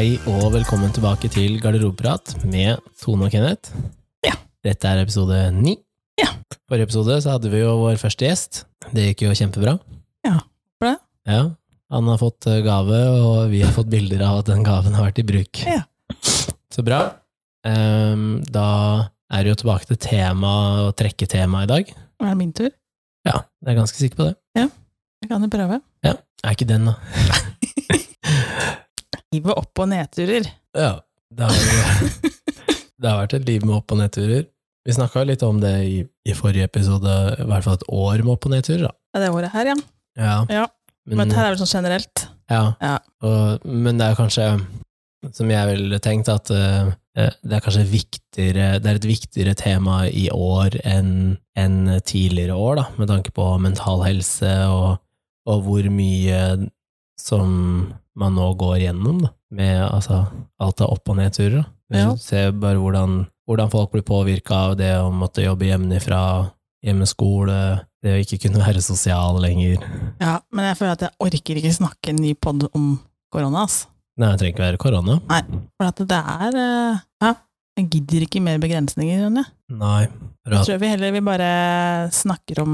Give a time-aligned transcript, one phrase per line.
[0.00, 3.74] Hei og velkommen tilbake til Garderobeprat med Tone og Kenneth.
[4.24, 4.30] Ja.
[4.64, 5.74] Dette er episode ni.
[6.16, 6.30] Ja.
[6.64, 8.62] Forrige episode så hadde vi jo vår første gjest.
[8.96, 9.74] Det gikk jo kjempebra.
[10.24, 10.38] Ja,
[10.80, 10.94] bra.
[11.28, 11.42] Ja,
[11.92, 15.10] Han har fått eh, gave, og vi har fått bilder av at den gaven har
[15.10, 15.62] vært i bruk.
[15.68, 15.84] Ja.
[16.72, 17.02] Så bra.
[17.68, 18.66] Um, da
[19.28, 20.56] er det jo tilbake til tema
[20.86, 21.92] og trekketema i dag.
[22.24, 22.72] Er det min tur?
[23.28, 24.38] Ja, jeg er ganske sikker på det.
[24.56, 24.70] Ja,
[25.20, 25.82] Jeg kan jo prøve.
[26.08, 26.96] Ja, Er ikke den, da.
[29.34, 30.48] Livet opp- og nedturer.
[30.74, 30.92] Ja,
[31.30, 32.00] det har,
[33.00, 34.48] det har vært et liv med opp- og nedturer.
[34.88, 38.32] Vi snakka litt om det i, i forrige episode, i hvert fall et år med
[38.34, 38.88] opp- og nedturer.
[38.88, 38.92] Da.
[39.14, 39.76] Ja, det året her, ja.
[40.18, 40.64] Ja, Ja,
[41.06, 42.24] Men dette her er vel sånn generelt.
[42.50, 42.62] ja.
[42.82, 42.96] Ja.
[43.22, 44.48] Og, men det er kanskje,
[45.36, 50.02] som jeg ville tenkt, at uh, det er kanskje viktigere, det er et viktigere tema
[50.08, 54.98] i år enn en tidligere år, da, med tanke på mental helse og,
[55.50, 56.42] og hvor mye
[57.20, 57.50] som
[58.20, 60.22] man nå går gjennom, da, med altså,
[60.60, 61.64] alt av opp- og nedturer.
[61.90, 62.12] Ja.
[62.20, 66.20] Se bare hvordan, hvordan folk blir påvirka av det å måtte jobbe hjemmefra,
[66.86, 67.56] hjemmeskole,
[68.04, 69.82] det å ikke kunne være sosial lenger.
[70.22, 72.92] Ja, Men jeg føler at jeg orker ikke snakke en ny pod om
[73.32, 73.84] korona, ass.
[74.20, 75.18] Nei, det trenger ikke være korona.
[75.30, 75.42] Nei,
[75.80, 77.34] For det er eh, Ja,
[77.78, 79.44] jeg gidder ikke mer begrensninger, Ronny.
[79.80, 80.02] Nei.
[80.50, 81.50] Jeg tror vi heller vi bare
[82.12, 82.72] snakker om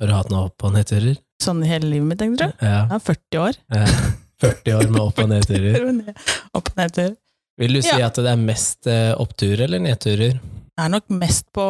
[0.00, 1.18] har du hatt noe opp- og nedturer?
[1.42, 2.64] sånn i hele livet mitt, tenker du?
[2.66, 2.80] Ja.
[2.88, 3.58] Jeg er 40 år.
[3.76, 3.98] Eh,
[4.42, 6.14] 40 år med opp- og nedturer.
[6.54, 7.16] Opp og nedtur.
[7.58, 8.06] Vil du si Ja.
[8.06, 10.36] at det er mest eh, oppturer eller nedturer?
[10.38, 11.64] Det er nok mest på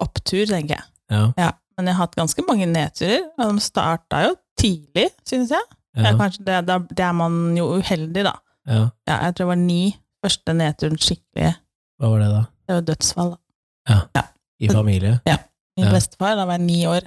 [0.00, 0.84] opptur, tenker jeg.
[1.12, 1.24] Ja.
[1.36, 5.60] Ja, men jeg har hatt ganske mange nedturer, og de starta jo tidlig, synes jeg.
[5.96, 6.08] Ja.
[6.08, 8.32] Ja, kanskje det, da, det er man jo uheldig, da.
[8.66, 8.88] ja.
[9.06, 9.82] Ja, jeg tror det var ni
[10.24, 11.52] første nedturen skikkelig.
[12.00, 12.42] Hva var det, da?
[12.64, 13.34] Det var dødsfall.
[14.16, 14.22] da.
[14.64, 15.18] I familie?
[15.28, 15.36] Ja.
[15.76, 15.92] Min Ja.
[15.92, 17.02] bestefar, da var jeg ni år.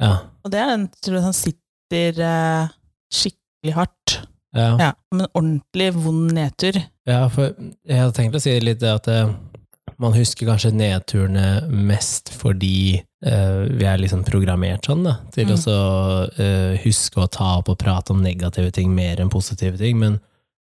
[0.00, 0.16] Ja.
[0.44, 2.68] Og det er den tror jeg, som sitter eh,
[3.12, 4.16] skikkelig hardt.
[4.56, 4.70] Ja.
[4.80, 6.78] Ja, men ordentlig vond nedtur.
[7.06, 7.52] ja, for
[7.86, 9.28] jeg hadde tenkt å si litt det at eh,
[9.98, 15.52] man husker kanskje nedturene mest fordi uh, vi er liksom programmert sånn, da, til Mm.
[15.54, 15.76] å så,
[16.42, 20.18] eh, huske å ta opp og prate om negative ting mer enn positive ting, men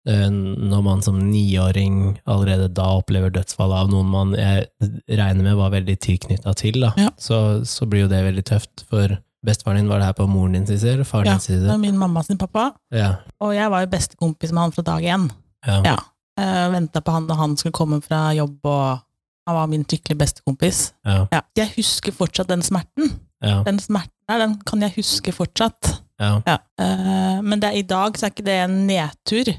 [0.08, 4.66] uh, når man som niåring allerede da opplever dødsfall av noen man jeg
[5.08, 7.10] regner med var veldig tilknytta til, da, Ja.
[7.16, 8.84] så, så blir jo det veldig tøft.
[8.90, 11.60] For bestefaren din, var det her på moren din sin side, faren Ja, din sin
[11.62, 13.14] Det var min mamma sin pappa, Ja.
[13.40, 15.30] og jeg var jo bestekompis med han fra dag én.
[15.66, 15.80] Ja.
[15.84, 15.96] Ja.
[16.40, 18.98] Uh, Venta på han da han skulle komme fra jobb, og
[19.46, 20.92] han var min skikkelig bestekompis.
[21.04, 21.26] Ja.
[21.32, 21.40] Ja.
[21.56, 23.10] Jeg husker fortsatt den smerten.
[23.42, 23.62] Ja.
[23.66, 26.00] Den smerten der, den kan jeg huske fortsatt.
[26.20, 26.40] ja.
[26.46, 26.58] Ja.
[26.78, 29.50] Eh, men det er, i dag så er ikke det en nedtur,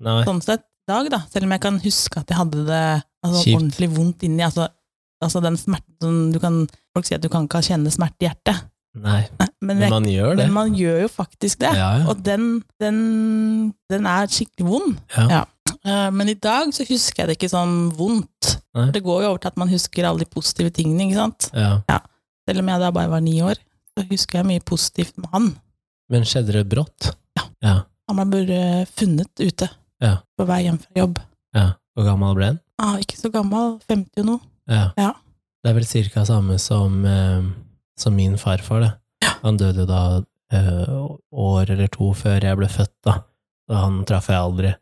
[0.00, 0.24] Nei.
[0.24, 0.66] sånn sett.
[0.88, 1.18] I dag, da.
[1.32, 4.42] Selv om jeg kan huske at jeg hadde det altså, ordentlig vondt inni.
[4.42, 4.68] Altså,
[5.22, 8.26] altså den smerten som du kan Folk sier at du kan ikke kjenne smerte i
[8.26, 8.64] hjertet.
[8.98, 9.20] Nei.
[9.38, 10.44] Nei, men, Men man gjør det.
[10.46, 11.70] men man gjør jo faktisk det.
[11.78, 12.06] Ja, ja.
[12.10, 14.96] Og den, den, den er skikkelig vond.
[15.14, 15.44] Ja.
[15.86, 18.56] Eh, men i dag så husker jeg det ikke sånn vondt.
[18.74, 18.88] Nei.
[18.94, 21.06] Det går jo over til at man husker alle de positive tingene.
[21.06, 21.50] ikke sant?
[21.54, 22.00] ja.
[22.48, 23.60] Selv om jeg da bare var ni år,
[23.94, 25.48] så husker jeg mye positivt med han.
[26.10, 27.12] Men skjedde det brått?
[27.38, 27.44] Ja.
[27.62, 27.74] Ja.
[28.10, 29.68] Han ble bare funnet ute
[30.02, 30.16] Ja.
[30.34, 31.20] på vei hjem fra jobb.
[31.54, 31.68] ja.
[31.94, 32.58] Hvor gammel ble han?
[32.80, 34.40] Ah, ikke så gammel, 50 og noe.
[34.70, 34.84] Ja.
[34.98, 35.08] Ja.
[35.62, 37.42] Det er vel cirka samme som, eh,
[38.00, 38.92] som min farfar, det.
[39.44, 40.00] Han døde da
[40.52, 40.94] eh,
[41.32, 43.18] år eller to før jeg ble født, da.
[43.70, 44.74] Så han traff jeg aldri.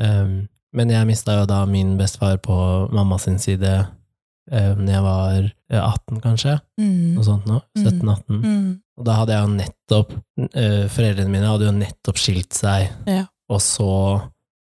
[0.00, 2.56] Um, men jeg mista jo da min bestefar på
[2.94, 6.56] mamma sin side uh, når jeg var eh, 18, kanskje.
[6.80, 7.14] Mm.
[7.18, 7.60] Noe sånt nå.
[7.76, 7.84] Mm.
[7.84, 8.40] 17-18.
[8.46, 8.70] Mm.
[9.00, 10.10] Og da hadde jeg jo nettopp
[10.54, 13.24] eh, Foreldrene mine hadde jo nettopp skilt seg, Ja.
[13.50, 13.90] og så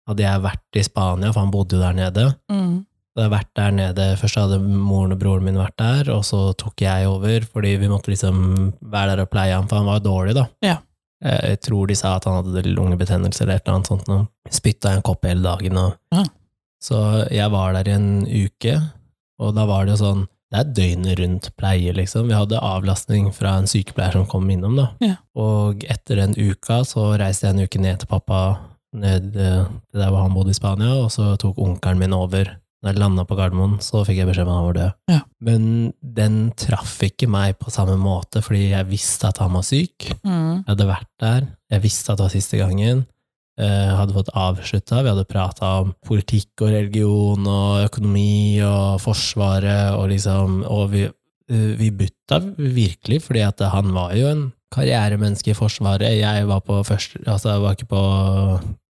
[0.08, 2.26] hadde jeg vært i Spania, for han bodde jo der nede.
[2.52, 2.74] Mm.
[3.18, 6.52] Så jeg vært der nede, Først hadde moren og broren min vært der, og så
[6.54, 8.36] tok jeg over, fordi vi måtte liksom
[8.92, 10.44] være der og pleie ham, for han var dårlig, da.
[10.62, 10.76] Ja.
[11.24, 14.06] Eh, Jeg tror de sa at han hadde lungebetennelse eller et eller annet sånt.
[14.14, 15.80] Og Spytta en kopp hele dagen.
[15.82, 15.96] Og...
[16.14, 16.22] Ja.
[16.78, 17.00] Så
[17.34, 18.76] jeg var der i en uke,
[19.42, 22.30] og da var det jo sånn Det er døgnet rundt pleie, liksom.
[22.30, 24.86] Vi hadde avlastning fra en sykepleier som kom innom, da.
[25.02, 25.16] Ja.
[25.34, 28.38] Og etter den uka så reiste jeg en uke ned til pappa,
[28.94, 32.54] ned eh, til der hvor han bodde i Spania, og så tok onkelen min over.
[32.78, 34.96] Da jeg landa på Gardermoen, så fikk jeg beskjed om at han var død.
[35.10, 35.20] Ja.
[35.48, 35.62] Men
[36.00, 40.12] den traff ikke meg på samme måte, fordi jeg visste at han var syk.
[40.22, 40.60] Mm.
[40.62, 43.06] Jeg hadde vært der, jeg visste at det var siste gangen.
[43.58, 49.96] Jeg hadde fått avslutta, vi hadde prata om politikk og religion og økonomi og Forsvaret
[49.96, 51.02] og liksom Og vi,
[51.50, 56.20] eh, vi butta virkelig, fordi at han var jo en karrieremenneske i Forsvaret.
[56.20, 58.04] Jeg var på første Altså, jeg var ikke på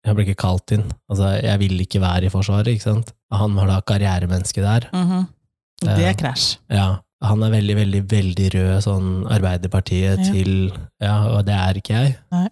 [0.05, 0.83] Jeg ble ikke kalt inn.
[1.09, 3.13] Altså, jeg ville ikke være i Forsvaret, ikke sant.
[3.33, 4.89] Han var da karrieremenneske der.
[4.93, 5.25] Mhm.
[5.81, 6.57] Det er krasj.
[6.71, 10.31] Ja, han er veldig, veldig, veldig rød, sånn Arbeiderpartiet Ja.
[10.31, 10.71] til
[11.01, 12.17] Ja, og det er ikke jeg.
[12.31, 12.47] Nei.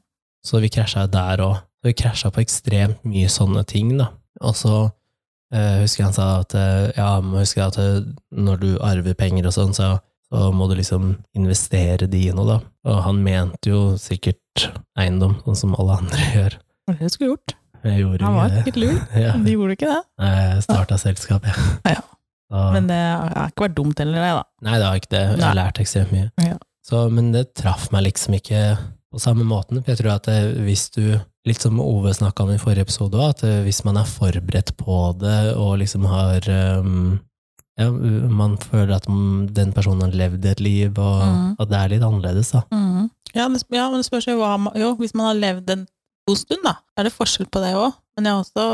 [0.46, 1.62] Så vi krasja der òg.
[1.84, 4.10] Vi krasja på ekstremt mye sånne ting, da.
[4.42, 4.92] Og så
[5.54, 8.02] eh, husker jeg han sa at eh, ja, må huske at eh,
[8.32, 10.00] når du arver penger og sånn, så,
[10.32, 12.60] så må du liksom investere de i noe, da.
[12.90, 14.68] Og han mente jo sikkert
[15.00, 16.60] eiendom, sånn som alle andre gjør.
[16.88, 17.56] Det det du skulle gjort.
[17.84, 18.98] Han var ikke lur.
[19.26, 19.34] Ja.
[19.36, 20.02] De gjorde ikke det.
[20.24, 21.68] Jeg starta selskap, jeg.
[21.88, 22.00] Ja.
[22.54, 22.64] ja.
[22.76, 24.44] Men det har ikke vært dumt heller, det, da.
[24.68, 25.24] nei, det har ikke det.
[25.34, 26.30] Jeg har lært ekstremt mye.
[26.44, 26.58] Ja.
[26.84, 28.64] Så, men det traff meg liksom ikke
[29.14, 29.80] på samme måten.
[29.84, 31.04] For jeg tror at det, hvis du,
[31.48, 35.54] litt som Ove snakka om i forrige episode at hvis man er forberedt på det
[35.60, 36.48] og liksom har
[36.84, 37.20] um,
[37.80, 41.48] ja, man føler at mm, den personen har levd et liv, og mm.
[41.58, 42.62] at det er litt annerledes, da.
[43.34, 45.88] Ja, det, ja, men det spørs jo hva man Jo, hvis man har levd en
[46.28, 47.94] god stund, da, er det forskjell på det òg.
[48.16, 48.66] Men jeg har også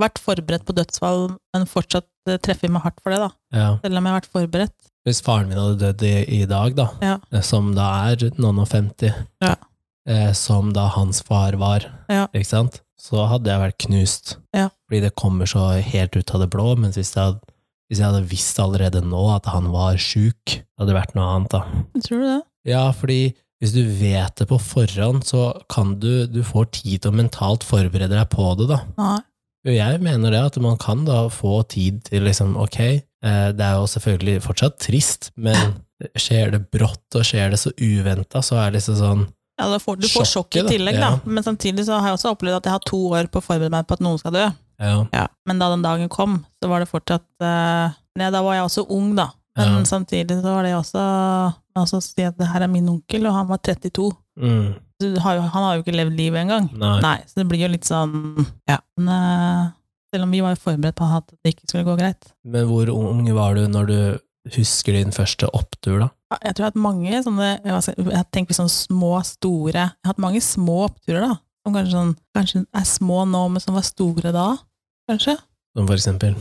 [0.00, 3.30] vært forberedt på dødsfall, men fortsatt eh, treffer meg hardt for det, da.
[3.52, 3.66] Ja.
[3.82, 4.76] Selv om jeg har vært forberedt.
[5.08, 7.16] Hvis faren min hadde dødd i, i dag, da, Ja.
[7.32, 9.12] eh, som da er noen og femti,
[9.44, 9.54] Ja.
[10.08, 14.34] eh, som da hans far var, ikke sant, så hadde jeg vært knust.
[14.56, 14.68] Ja.
[14.88, 17.40] Fordi det kommer så helt ut av det blå, mens hvis jeg hadde,
[17.90, 21.50] hvis jeg hadde visst allerede nå at han var sjuk, hadde det vært noe annet,
[21.52, 21.62] da.
[22.04, 22.42] Tror du det?
[22.72, 27.12] Ja, fordi hvis du vet det på forhånd, så kan du, du får tid til
[27.12, 28.80] å mentalt forberede deg på det, da.
[29.66, 33.66] Jo, jeg mener det, at man kan da få tid til liksom, ok, eh, det
[33.66, 35.74] er jo selvfølgelig fortsatt trist, men
[36.16, 39.26] skjer det brått og skjer det så uventa, så er det liksom sånn
[39.60, 41.10] Ja, da får, du får sjokk i tillegg, da.
[41.18, 41.20] Ja.
[41.28, 43.74] Men samtidig så har jeg også opplevd at jeg har to år på å forberede
[43.74, 44.46] meg på at noen skal dø.
[44.80, 48.64] Ja, Men da den dagen kom, så var det fortsatt uh, nei, Da var jeg
[48.64, 49.26] også ung, da.
[49.58, 49.84] Men Ja.
[49.84, 51.02] samtidig så var det også
[51.78, 54.08] Altså si at det her er min onkel, og han var 32.
[54.40, 54.70] mm,
[55.24, 56.70] har jo, han har jo ikke levd livet engang.
[56.76, 56.96] nei.
[57.04, 58.80] Nei, så det blir jo litt sånn Ja.
[58.98, 59.70] Men eh,
[60.12, 62.32] selv om vi var jo forberedt på at det ikke skulle gå greit.
[62.44, 64.00] Men hvor ung var du når du
[64.56, 66.08] husker din første opptur, da?
[66.44, 70.22] Jeg tror jeg har hatt mange sånne jeg tenker sånn små, store Jeg har hatt
[70.22, 71.38] mange små oppturer, da.
[71.60, 74.46] Som kanskje, sånn, kanskje er små nå, men som var store da.
[75.10, 75.36] Kanskje.
[75.76, 76.34] Som for eksempel?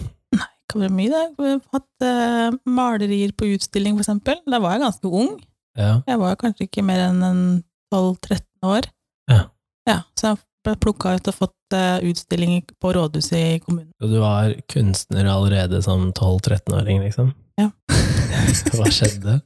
[0.70, 1.54] Det var det mye, det.
[1.74, 4.38] Hatt uh, malerier på utstilling, for eksempel.
[4.50, 5.32] Da var jeg ganske ung.
[5.80, 5.96] Ja.
[6.08, 7.64] Jeg var kanskje ikke mer enn
[7.94, 8.90] 12-13 år.
[9.32, 9.42] Ja.
[9.90, 13.94] Ja, Så jeg ble plukka ut og fått uh, utstilling på rådhuset i kommunen.
[14.04, 17.32] Og du var kunstner allerede som 12-13-åring, liksom?
[17.60, 17.72] Ja.
[18.76, 19.40] Hva skjedde?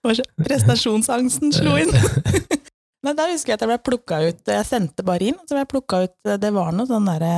[0.46, 1.92] Prestasjonsangsten slo inn!
[3.04, 5.62] Men da husker jeg at jeg ble plukka ut Jeg sendte bare inn, så ble
[5.62, 7.32] jeg plukka ut Det var noe sånn derre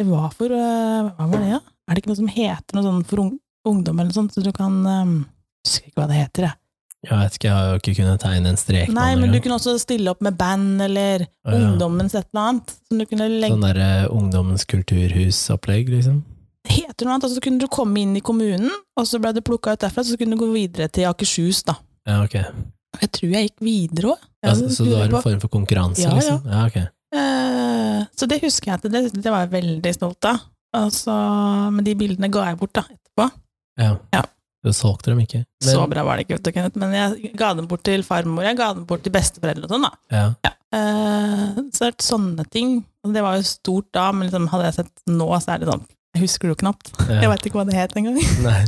[0.00, 1.58] Det var for eh, Hva var det, da?
[1.58, 1.60] Ja?
[1.92, 3.20] Er det ikke noe som heter noe sånn for
[3.68, 5.16] ungdom eller noe sånt, så du kan um,
[5.62, 6.56] Husker ikke hva det heter, jeg.
[7.02, 9.56] Jeg vet ikke, jeg har jo ikke kunnet tegne en strek Nei, men du kunne
[9.58, 11.54] også stille opp med band eller ja.
[11.58, 12.74] Ungdommens et eller annet.
[12.88, 16.20] Som du kunne legge Sånn derre ungdommens kulturhusopplegg, liksom?
[16.62, 19.34] Det heter noe annet, og så kunne du komme inn i kommunen, og så ble
[19.36, 21.76] du plukka ut derfra, så kunne du gå videre til Akershus, da.
[22.08, 22.38] Ja, ok.
[23.02, 24.26] Jeg tror jeg gikk videre òg.
[24.46, 26.20] Ja, så du var en form for konkurranse, Ja, ja.
[26.22, 26.40] liksom?
[26.48, 26.78] Ja, ok.
[27.12, 30.38] Uh, så det husker jeg at det, det var jeg veldig stolt av.
[30.76, 31.14] Altså,
[31.74, 33.28] men de bildene ga jeg bort da, etterpå.
[33.80, 33.96] Ja.
[34.14, 34.22] Ja.
[34.62, 35.42] Du solgte dem ikke?
[35.42, 36.78] Men, Så bra var det ikke, vet du, Kenneth.
[36.78, 39.86] Men jeg ga dem bort til farmor, jeg ga dem bort til besteforeldre og sånn,
[39.88, 39.92] da.
[40.14, 40.52] Ja.
[40.72, 42.78] Eh, så det er sånne ting.
[43.02, 45.82] Det var jo stort da, men liksom, hadde jeg sett nå, så er det sånn
[46.14, 46.92] Jeg husker det jo knapt.
[47.10, 47.32] Jeg ja.
[47.32, 48.20] veit ikke hva det het engang.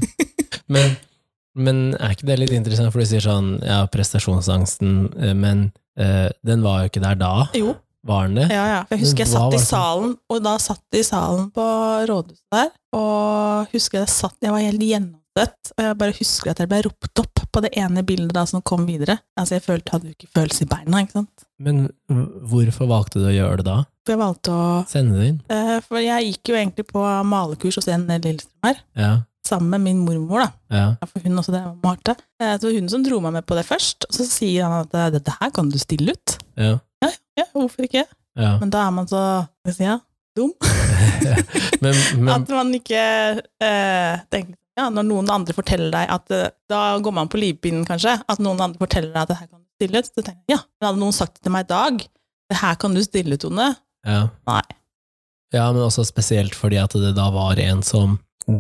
[0.75, 0.95] Men,
[1.65, 5.67] men er ikke det litt interessant, for du sier sånn, ja, prestasjonsangsten, eh, men
[6.01, 7.75] eh, den var jo ikke der da, Jo,
[8.05, 8.47] var den det?
[8.53, 8.81] ja, ja.
[8.93, 11.67] Jeg husker jeg satt i salen, og da satt jeg i salen på
[12.11, 16.61] rådhuset der, og husker jeg satt Jeg var helt gjennomsett, og jeg bare husker at
[16.63, 19.17] jeg ble ropt opp på det ene bildet da som kom videre.
[19.39, 21.45] Altså, jeg følte, hadde jo ikke følelse i beina, ikke sant.
[21.63, 21.85] Men
[22.51, 23.77] hvorfor valgte du å gjøre det da?
[24.05, 25.37] For jeg valgte å Sende det inn?
[25.49, 29.13] Uh, For jeg gikk jo egentlig på malekurs hos en Lillestrøm her, Ja,
[29.49, 30.51] sammen med min mormor, da.
[30.75, 32.15] ja, Ja, For hun også, det var Marte.
[32.41, 34.95] Eh, Så hun som dro meg med på det først, og så sier han at
[34.95, 36.39] eh, dette her kan du stille ut.
[36.57, 36.79] ja,
[37.37, 38.05] Ja, hvorfor ikke?
[38.39, 38.57] ja.
[38.61, 39.19] Men da er man så,
[39.65, 39.99] hva skal jeg si, ja,
[40.37, 40.53] dum.
[41.85, 43.01] Men, men At man ikke
[43.63, 47.85] eh, tenker ja, Når noen andre forteller deg at eh, Da går man på livpinnen,
[47.87, 48.17] kanskje.
[48.29, 50.09] At noen andre forteller deg at det her kan du stille ut.
[50.11, 52.01] Så tenker jeg, ja, men hadde noen sagt det til meg i dag
[52.51, 53.69] Det her kan du stille ut, Tone.
[54.07, 54.23] ja.
[54.51, 54.63] Nei.
[55.55, 58.19] ja, men også spesielt fordi at det da var en som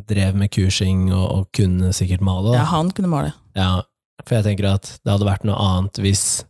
[0.08, 2.54] drev med kursing og, og kunne sikkert male.
[2.56, 3.32] Ja, han kunne male.
[3.58, 3.82] Ja,
[4.24, 6.44] for jeg tenker at det hadde vært noe annet hvis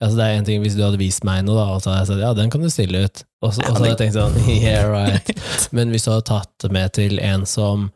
[0.00, 2.00] Altså det er en ting Hvis du hadde vist meg noe, da, og så hadde
[2.00, 4.16] jeg sagt ja, den kan du stille ut, og så, og så hadde jeg tenkt
[4.16, 5.28] sånn yeah, right.
[5.76, 7.90] Men hvis du hadde tatt det med til en som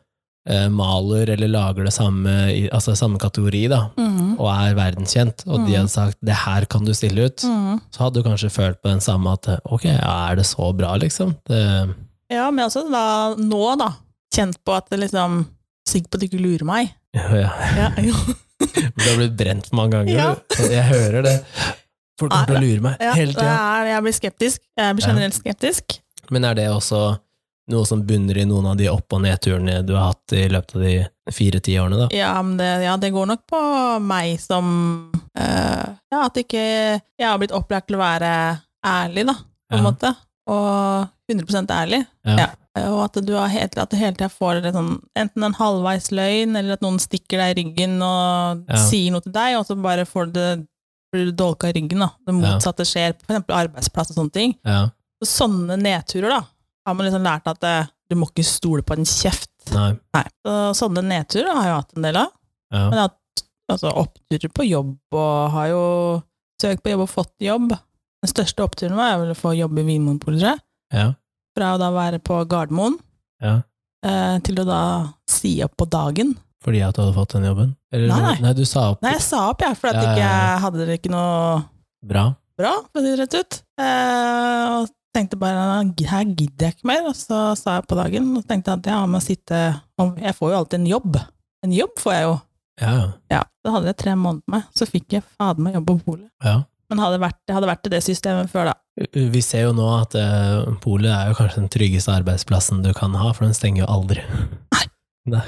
[0.45, 2.35] eh, maler eller lager det samme,
[2.77, 4.35] altså samme kategori, da, mm.
[4.37, 5.79] og er verdenskjent, og de Mm.
[5.79, 7.81] hadde sagt 'det her kan du stille ut', mm.
[7.91, 10.99] så hadde du kanskje følt på den samme at 'ok, ja, er det så bra',
[11.01, 11.33] liksom?
[11.49, 11.95] Det,
[12.31, 13.95] Ja, men altså da, nå, da.
[14.35, 15.45] Kjent på at det liksom
[15.89, 16.93] Sikker på at du ikke lurer meg.
[17.15, 17.51] ja, ja.
[17.77, 18.15] Ja, jo.
[18.65, 20.31] Du har blitt brent mange ganger, Ja.
[20.71, 21.35] jeg hører det.
[22.19, 23.85] Folk kommer til å lure meg Ja, hele tida.
[23.91, 24.61] jeg blir skeptisk.
[24.79, 25.99] Jeg blir generelt skeptisk.
[26.33, 27.01] Men er det også
[27.69, 30.75] noe som bunner i noen av de opp- og nedturene du har hatt i løpet
[30.79, 30.95] av de
[31.33, 32.09] fire-ti årene, da?
[32.17, 33.61] Ja, men det, ja, det går nok på
[34.05, 38.33] meg som eh, Ja, at ikke jeg har blitt opplært til å være
[38.87, 39.91] ærlig, da, på en Ja.
[39.91, 40.15] måte.
[40.47, 42.07] Og 100% ærlig.
[42.25, 42.51] Ja.
[42.75, 46.57] Og at du, har helt, at du hele tida får sånn, enten en halvveis løgn,
[46.59, 48.81] eller at noen stikker deg i ryggen og Ja.
[48.89, 50.67] sier noe til deg, og så bare får du det
[51.15, 52.01] blir du dolka i ryggen.
[52.03, 52.11] da.
[52.27, 54.57] Det motsatte skjer på eksempel arbeidsplass og sånne ting.
[54.67, 54.89] Ja.
[55.23, 56.41] Så sånne nedturer da,
[56.87, 59.49] har man liksom lært at det, du må ikke stole på en kjeft.
[59.73, 59.93] Nei.
[60.13, 60.25] Nei.
[60.45, 62.33] Så sånne nedturer har jeg hatt en del av.
[62.73, 62.83] Ja.
[62.91, 66.23] Men jeg har hatt altså, oppturer på jobb, og har jo
[66.61, 67.71] søkt på jobb og fått jobb.
[67.71, 70.61] Den største oppturen var vel å få jobb i Vinmonopolet, tror jeg.
[70.93, 71.13] Ja.
[71.55, 72.97] Fra å da være på Gardermoen
[73.45, 73.61] ja.
[74.07, 74.81] eh, til å da
[75.31, 76.35] si opp på dagen.
[76.65, 77.75] Fordi at du hadde fått den jobben?
[77.95, 78.53] Eller, Nei, nei.
[78.57, 81.13] du sa opp Nei, jeg sa opp, jeg, at Ja, ja, ikke jeg hadde ikke
[81.13, 81.63] noe
[82.09, 82.25] bra.
[82.59, 83.59] bra, for å si det rett ut.
[83.85, 85.67] Eh, og tenkte bare
[86.11, 89.03] her gidder jeg ikke mer, og så sa jeg på dagen og tenkte at ja,
[89.07, 89.61] å sitte
[90.01, 91.21] og Jeg får jo alltid en jobb.
[91.65, 92.35] En jobb får jeg jo.
[92.83, 92.95] Ja.
[93.31, 96.31] Ja, Da hadde jeg tre måneder med, så fikk jeg fader meg jobb på polet.
[96.43, 96.63] ja.
[96.95, 98.75] Men hadde vært, det hadde vært det systemet før, da.
[99.35, 103.17] Vi ser jo nå at uh, polet er jo kanskje den tryggeste arbeidsplassen du kan
[103.19, 104.23] ha, for den stenger jo aldri.
[104.77, 104.85] Nei.
[105.35, 105.43] Nei.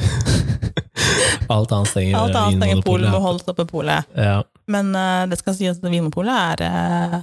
[1.52, 4.08] Alt annet stenger Alt annet stenger polet, må holdes oppe polet.
[4.18, 4.40] Ja.
[4.72, 7.18] Men uh, det skal sies at Vinmonopolet er uh,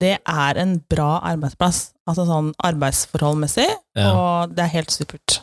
[0.00, 1.90] Det er en bra arbeidsplass.
[2.08, 3.68] Altså sånn arbeidsforholdmessig,
[3.98, 4.08] Ja.
[4.16, 5.42] og det er helt supert.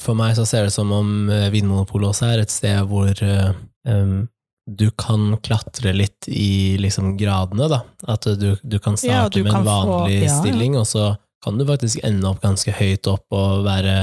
[0.00, 4.16] For meg så ser det som om Vinmonopolet også er et sted hvor em,
[4.66, 7.82] du kan klatre litt i liksom gradene, da.
[8.08, 10.36] At du, du kan Ja, starte du med en kan en vanlig få, ja.
[10.40, 11.08] stilling, og så
[11.44, 13.96] kan du faktisk ende opp ganske høyt opp og være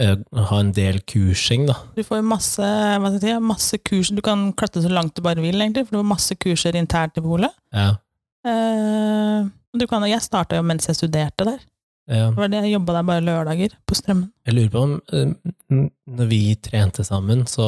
[0.00, 0.14] eh,
[0.50, 1.74] ha en del kursing, da.
[1.96, 2.62] Du får masse,
[3.02, 6.02] hva si, masse kurs, du kan klatre så langt du bare vil, egentlig, for du
[6.04, 7.50] får masse kurser internt i polet.
[7.74, 7.96] Ja.
[8.46, 9.50] Eh,
[9.90, 11.58] kan, jeg starta jo mens jeg studerte der.
[12.10, 12.30] ja.
[12.30, 14.30] Det var det, jeg jobba der bare lørdager, på Strømmen.
[14.46, 17.66] Jeg lurer på om eh, når vi trente sammen, så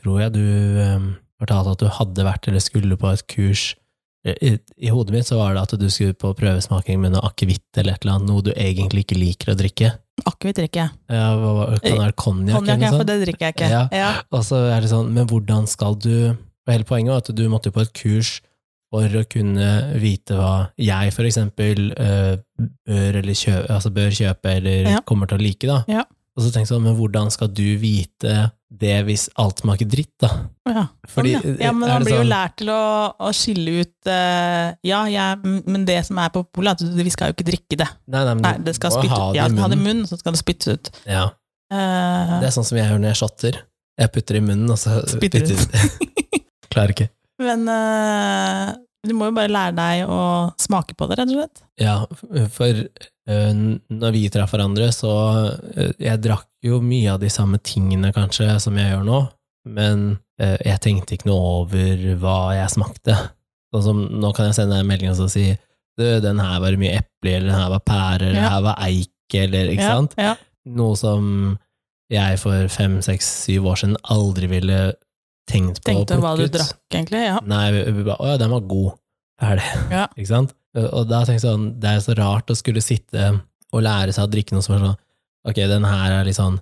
[0.00, 0.44] tror jeg du
[0.84, 3.70] eh, fortalte at du hadde vært eller skulle på et kurs.
[4.20, 7.78] I, I hodet mitt så var det at du skulle på prøvesmaking med noe akevitt
[7.80, 9.94] eller et eller annet, noe du egentlig ikke liker å drikke.
[10.28, 10.92] Akevitt drikker jeg.
[11.16, 13.70] Ja, hva, kan det være konjakk Konjakk, ja, for det drikker jeg ikke.
[13.72, 13.82] Ja.
[13.96, 14.10] Ja.
[14.36, 16.12] Og så er det sånn, men hvordan skal du
[16.60, 18.34] og Hele poenget var at du måtte på et kurs
[18.92, 19.68] for å kunne
[20.02, 25.00] vite hva jeg for eksempel eh, bør, eller kjø, altså bør kjøpe eller Ja.
[25.06, 25.66] kommer til å like.
[25.70, 25.78] da.
[25.88, 26.04] Ja.
[26.40, 30.28] Og så jeg sånn, men hvordan skal du vite det hvis alt smaker dritt, da?
[30.70, 31.66] Ja, Fordi, sånn, ja.
[31.66, 32.82] ja, men er man blir blir jo sånn- lært til å,
[33.20, 37.28] å skille ut uh, Ja, jeg, men det som er på polet, at vi skal
[37.32, 37.88] jo ikke drikke det.
[38.08, 39.34] Nei, nei, men Nei, det skal spytte ha ut.
[39.34, 40.06] det Ja, i ha det i munnen.
[40.08, 40.92] så skal det spyttes ut.
[41.10, 41.28] Ja,
[41.70, 43.56] Uh, det er sånn som jeg gjør når jeg shotter.
[44.00, 46.00] Jeg putter i munnen, og så Spytter det ut.
[46.72, 47.06] Klarer ikke.
[47.38, 48.72] men eh,
[49.06, 50.20] du må jo bare lære deg å
[50.60, 51.62] smake på det, rett og slett.
[51.80, 51.96] Ja,
[52.52, 53.62] for øh,
[54.02, 55.12] når vi traff hverandre, så
[55.72, 59.22] øh, Jeg drakk jo mye av de samme tingene, kanskje, som jeg gjør nå,
[59.72, 60.04] men
[60.42, 63.16] øh, jeg tenkte ikke noe over hva jeg smakte.
[63.72, 65.48] Sånn som nå kan jeg sende deg en melding og si
[66.00, 68.84] du, den her var mye eple, eller den her var pære, eller den her var
[68.86, 70.16] eik, eller ikke ja, sant?
[70.20, 70.36] Ja.
[70.76, 71.26] Noe som
[72.10, 74.78] jeg for fem, seks, syv år siden aldri ville
[75.50, 77.20] tenkt på Tenkte hva du drakk, egentlig.
[77.26, 77.36] Ja.
[77.50, 78.90] Nei, vi, bare, å ja, den var god.
[79.40, 79.68] Ferdig.
[79.92, 80.06] Ja.
[80.16, 80.56] Ikke sant?
[80.80, 83.30] Og da tenkte jeg sånn, det er så rart å skulle sitte
[83.74, 84.98] og lære seg å drikke noe som er sånn,
[85.50, 86.58] ok, den her er litt sånn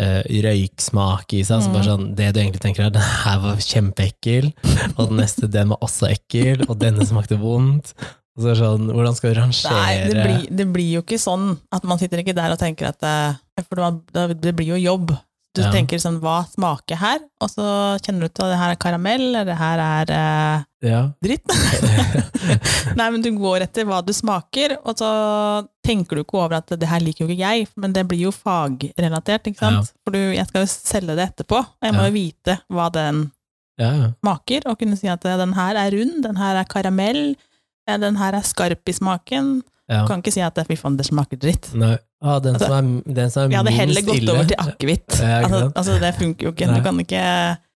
[0.00, 1.74] uh, røyksmak i seg, så Mm.
[1.74, 4.50] bare sånn, det du egentlig tenker er, den her var kjempeekkel,
[4.96, 7.92] og den neste, den var også ekkel, og denne smakte vondt.
[8.38, 9.74] Og så er sånn, hvordan skal du rangere?
[9.74, 12.92] Nei, det blir, det blir jo ikke sånn at man sitter ikke der og tenker
[12.92, 13.34] at eh,
[13.66, 13.82] For
[14.14, 15.10] det, det blir jo jobb.
[15.52, 15.72] Du Ja.
[15.74, 17.18] tenker sånn, hva smaker her?
[17.42, 17.64] Og så
[18.04, 21.00] kjenner du til at det her er karamell, eller det her er eh, Ja.
[21.22, 21.42] dritt.
[22.96, 25.08] Nei, men du går etter hva du smaker, og så
[25.86, 28.30] tenker du ikke over at det her liker jo ikke jeg, men det blir jo
[28.34, 29.90] fagrelatert, ikke sant?
[30.04, 32.10] For du, jeg skal jo selge det etterpå, og jeg må Ja.
[32.10, 33.20] jo vite hva den
[33.80, 34.08] ja, ja.
[34.22, 37.34] smaker, og kunne si at den her er rund, den her er karamell,
[37.90, 39.62] den her er skarp i smaken.
[39.90, 40.02] ja.
[40.02, 41.72] Du kan ikke si at fy faen, det smaker dritt.
[41.74, 41.96] Nei.
[42.20, 44.32] Ah, den, Altså, som er, den som er Jeg hadde heller gått ille.
[44.34, 45.18] over til akevitt.
[45.20, 46.66] Ja, Altså, altså, det funker jo ikke.
[46.76, 47.22] Du kan ikke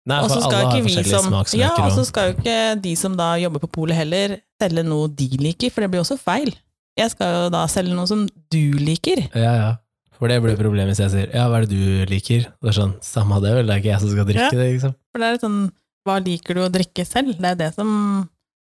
[0.04, 3.14] Nei, Og så skal ikke vi som Ja, og så skal jo ikke de som
[3.16, 6.52] da jobber på polet heller, selge noe de liker, for det blir også feil.
[6.98, 9.24] Jeg skal jo da selge noe som du liker.
[9.32, 9.70] Ja, ja.
[10.18, 12.44] For det blir problemet hvis jeg sier ja, hva er det du liker?
[12.62, 14.50] Det er sånn, samme det, vel, det er ikke jeg som skal drikke Ja.
[14.60, 14.92] det, liksom.
[15.10, 15.58] For det er litt sånn,
[16.04, 17.32] hva liker du å drikke selv?
[17.40, 17.90] Det er det som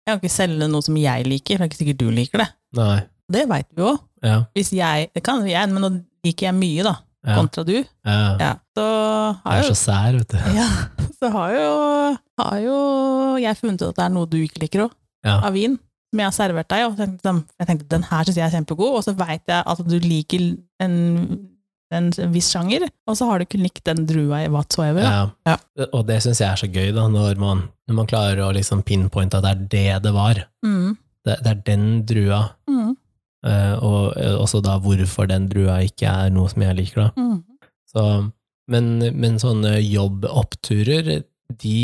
[0.06, 2.38] Jeg kan ikke selge noe som jeg liker, for det er ikke sikkert du liker
[2.45, 2.49] det.
[2.80, 2.99] Nei.
[3.37, 3.92] Det veit vi jo.
[4.26, 4.37] Ja.
[4.56, 5.90] Hvis jeg Det kan jeg, men nå
[6.26, 6.95] liker jeg mye, da,
[7.26, 7.38] ja.
[7.38, 7.76] kontra du.
[8.06, 8.52] ja.
[8.76, 10.38] Så Jeg er så sær, vet du.
[10.59, 10.68] Ja,
[11.21, 11.73] så har jo,
[12.42, 12.78] har jo
[13.40, 15.76] jeg funnet ut at det er noe du ikke liker òg, av vin.
[15.76, 15.85] Som
[16.16, 18.95] som jeg har servert deg, og sånn, jeg tenkte den her syns jeg er kjempegod,
[18.95, 20.45] og så veit jeg at du liker
[20.80, 20.95] en,
[21.92, 25.02] en viss sjanger, og så har du ikke likt den drua i whatsoever.
[25.02, 25.25] Ja.
[25.50, 25.56] Ja.
[25.90, 28.85] Og det syns jeg er så gøy, da, når man, når man klarer å liksom
[28.87, 30.40] pinpointe at det er det det var.
[30.64, 30.95] Mm.
[31.26, 32.95] Det, det er den drua, Mm.
[33.48, 37.08] Eh, og eh, også da hvorfor den drua ikke er noe som jeg liker, da.
[37.16, 37.70] Mm.
[37.90, 38.04] Så,
[38.72, 41.10] men, men sånne jobboppturer,
[41.62, 41.80] de,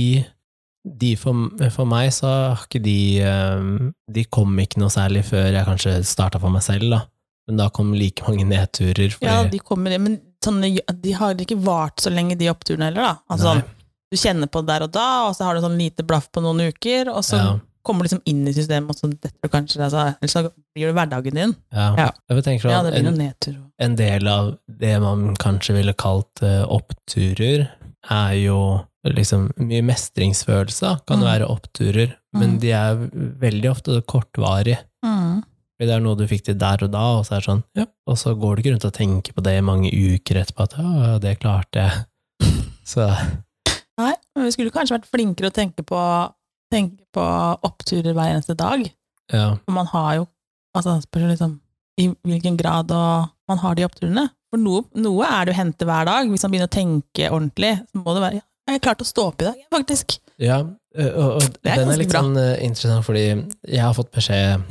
[1.03, 3.67] de for, for meg så har ikke de eh,
[4.11, 7.05] De kom ikke noe særlig før jeg kanskje starta for meg selv, da.
[7.51, 9.15] Men da kom like mange nedturer.
[9.15, 13.09] Fordi, Ja, de kommer, men sånne, de har ikke vart så lenge, de oppturene heller,
[13.09, 13.15] da.
[13.35, 13.63] Altså, Nei.
[13.63, 13.79] sånn,
[14.13, 16.43] du kjenner på det der og da, og så har du sånn lite blaff på
[16.45, 17.53] noen uker, og så ja,
[17.87, 20.43] kommer du liksom inn i systemet, og så detter du kanskje altså, Eller så
[20.75, 21.55] blir det hverdagen din.
[21.73, 21.89] ja.
[21.99, 22.11] Ja.
[22.31, 26.65] Jeg tenker Ja, det blir en, en del av det man kanskje ville kalt uh,
[26.73, 27.69] oppturer,
[28.11, 28.59] er jo
[29.07, 31.25] liksom mye mestringsfølelse, kan Mm.
[31.27, 32.61] være oppturer, men Mm.
[32.61, 32.95] de er
[33.41, 34.79] veldig ofte kortvarige.
[35.05, 35.43] Mm.
[35.43, 37.65] Fordi det er noe du fikk til der og da, og så er det sånn,
[37.77, 37.87] ja.
[38.07, 40.75] Og så går du ikke rundt og tenker på det i mange uker etterpå, at
[40.79, 42.05] ja, det klarte jeg.
[42.85, 43.07] Så
[43.99, 45.99] Nei, men vi skulle kanskje vært flinkere å tenke på,
[46.73, 47.23] tenke på
[47.69, 48.87] oppturer hver eneste dag.
[49.33, 50.27] ja, For man har jo
[50.77, 51.59] Altså, han spør liksom
[52.01, 52.91] i hvilken grad
[53.49, 54.29] man har de oppturene.
[54.53, 56.29] For noe, noe er det å hente hver dag.
[56.29, 59.09] Hvis man begynner å tenke ordentlig, så må det være ja, jeg har klart å
[59.09, 60.19] stå opp i dag, faktisk.
[60.41, 64.63] ja og, og er den er litt sånn interessant, fordi jeg har fått beskjed,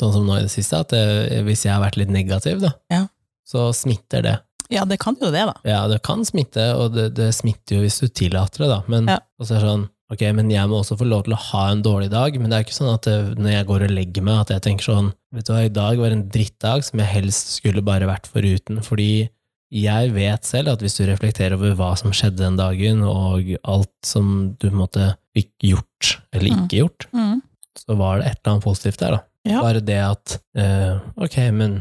[0.00, 2.72] sånn som nå i det siste, at det, hvis jeg har vært litt negativ, da,
[2.90, 3.02] Ja.
[3.46, 4.34] så smitter det.
[4.72, 5.54] Ja, det kan jo det, da.
[5.68, 8.80] Ja, det kan smitte, og det, det smitter jo hvis du tillater det, da.
[8.88, 9.20] Men Ja.
[9.44, 12.36] er sånn, ok, men jeg må også få lov til å ha en dårlig dag,
[12.40, 14.88] men det er ikke sånn at når jeg går og legger meg, at jeg tenker
[14.88, 18.26] sånn, vet du hva, i dag var en drittdag som jeg helst skulle bare vært
[18.32, 19.28] foruten, fordi
[19.68, 23.92] jeg vet selv at hvis du reflekterer over hva som skjedde den dagen, og alt
[24.08, 26.62] som du på en måte fikk gjort, eller Mm.
[26.64, 27.42] ikke gjort, Mm.
[27.76, 29.20] så var det et eller annet positivt der, da.
[29.44, 29.60] Ja.
[29.60, 31.76] Bare det at uh, ok, men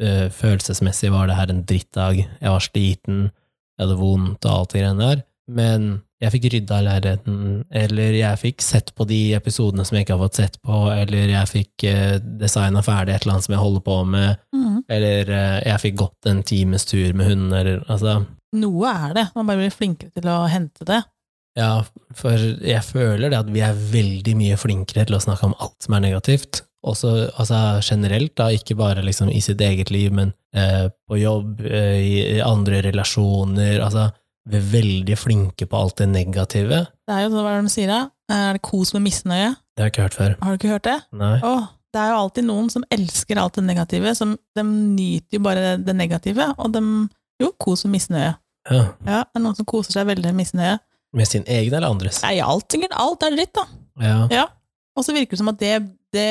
[0.00, 3.30] uh, følelsesmessig var det her en drittdag, jeg var sliten,
[3.76, 7.40] jeg hadde vondt og alt det greiene der, men jeg fikk rydda leiligheten,
[7.76, 11.32] eller jeg fikk sett på de episodene som jeg ikke har fått sett på, eller
[11.34, 14.78] jeg fikk eh, designa ferdig et eller annet som jeg holder på med, Mm.
[14.88, 18.22] eller eh, jeg fikk gått en times tur med hunden, eller altså
[18.56, 19.26] Noe er det.
[19.34, 21.02] Man bare blir flinkere til å hente det.
[21.58, 21.82] Ja,
[22.16, 25.76] for jeg føler det at vi er veldig mye flinkere til å snakke om alt
[25.84, 26.62] som er negativt.
[26.86, 31.60] Også altså generelt, da, ikke bare liksom i sitt eget liv, men eh, på jobb,
[31.66, 33.80] eh, i, andre relasjoner.
[33.84, 34.06] Altså,
[34.46, 36.84] veldig flinke på alt det negative.
[37.06, 38.00] Det er jo hva er de sier da?
[38.32, 39.54] Er det kos med misnøye?
[39.76, 40.36] Det har jeg ikke hørt før.
[40.42, 40.96] Har du ikke hørt det?
[41.18, 41.36] Nei.
[41.46, 45.42] Åh, det er jo alltid noen som elsker alt det negative, som de nyter jo
[45.44, 46.82] bare det negative, og de
[47.42, 48.34] jo, kos med misnøye.
[48.70, 48.82] Ja.
[49.06, 50.76] Ja, det er noen som koser seg veldig med misnøye.
[51.16, 52.20] Med sin egen eller andres?
[52.24, 52.96] Nei, alt, sikkert.
[52.98, 53.66] Alt er dritt, da.
[54.02, 54.16] Ja.
[54.32, 54.46] Ja.
[54.96, 55.74] Og så virker det som at det,
[56.16, 56.26] det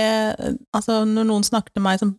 [0.76, 2.16] Altså, når noen snakker til meg som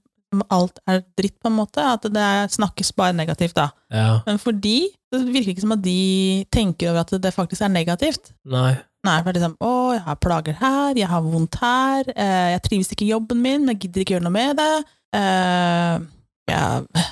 [0.53, 3.71] alt er dritt, på en måte, at det er, snakkes bare negativt, da.
[3.93, 4.21] ja.
[4.27, 7.73] Men for de, det virker ikke som at de tenker over at det faktisk er
[7.73, 8.33] negativt.
[8.45, 8.75] Nei.
[9.07, 12.49] Nei, for det er liksom, å, jeg har plager her, jeg har vondt her, eh,
[12.57, 14.73] jeg trives ikke i jobben min, men jeg gidder ikke gjøre noe med det.
[15.15, 16.07] Eh,
[16.51, 16.65] ja,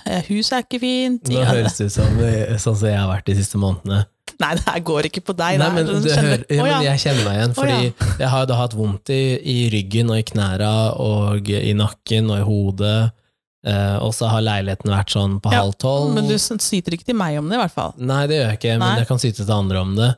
[0.06, 1.30] eh, huset er ikke fint.
[1.30, 4.04] Nå høres det ut som sånn som jeg har vært de siste månedene.
[4.44, 5.58] Nei, det her går ikke på deg.
[5.62, 8.16] Nei, men, er- skjønner- hører, ja, men jeg kjenner meg igjen, fordi fordi ja.
[8.20, 12.28] jeg har jo da hatt vondt i, i ryggen og i knæra og i nakken
[12.34, 12.98] og i hodet,
[13.64, 16.12] eh, og så har leiligheten vært sånn på Ja, halv tolv.
[16.18, 17.96] Men du syter ikke til meg om det, i hvert fall.
[17.96, 18.98] Nei, det gjør jeg ikke, men Nei.
[19.00, 20.10] jeg kan syte til andre om det.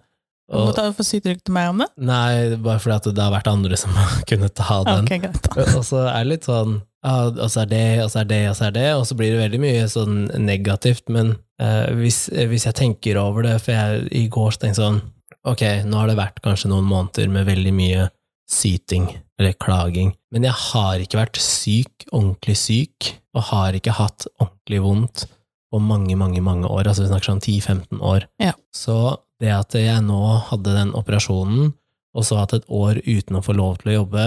[0.47, 1.89] Og, for syter du ikke til meg om det?
[1.99, 5.07] nei, bare fordi det har vært andre som har kunnet ta den.
[5.09, 5.49] Ok, greit.
[5.75, 8.41] Og så er det litt sånn ja, og så er det, og så er det,
[8.51, 12.25] og så er det, og så blir det veldig mye sånn negativt, men eh, hvis,
[12.51, 14.99] hvis jeg tenker over det, for jeg i går tenkte sånn,
[15.47, 18.09] ok, nå har det vært kanskje noen måneder med veldig mye
[18.51, 19.07] syting,
[19.39, 24.83] eller klaging, men jeg har ikke vært syk, ordentlig syk, og har ikke hatt ordentlig
[24.83, 25.27] vondt
[25.71, 28.27] på mange, mange, mange år, altså vi snakker sånn 10-15 år.
[28.43, 28.55] Ja.
[28.75, 28.97] Så
[29.43, 31.75] det at jeg nå hadde den operasjonen,
[32.17, 34.27] og så hatt et år uten å få lov til å jobbe,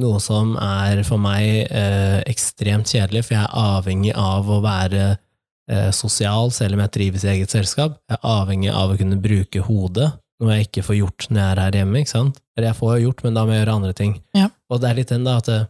[0.00, 5.04] noe som er for meg eh, ekstremt kjedelig, for jeg er avhengig av å være
[5.14, 8.00] eh, sosial, selv om jeg trives i eget selskap.
[8.10, 10.10] Jeg er avhengig av å kunne bruke hodet,
[10.42, 12.02] noe jeg ikke får gjort når jeg er her hjemme.
[12.02, 12.42] ikke sant?
[12.56, 14.18] Eller jeg får jo gjort, men da må jeg gjøre andre ting.
[14.36, 14.50] Ja.
[14.70, 15.66] Og det er litt den da at eh,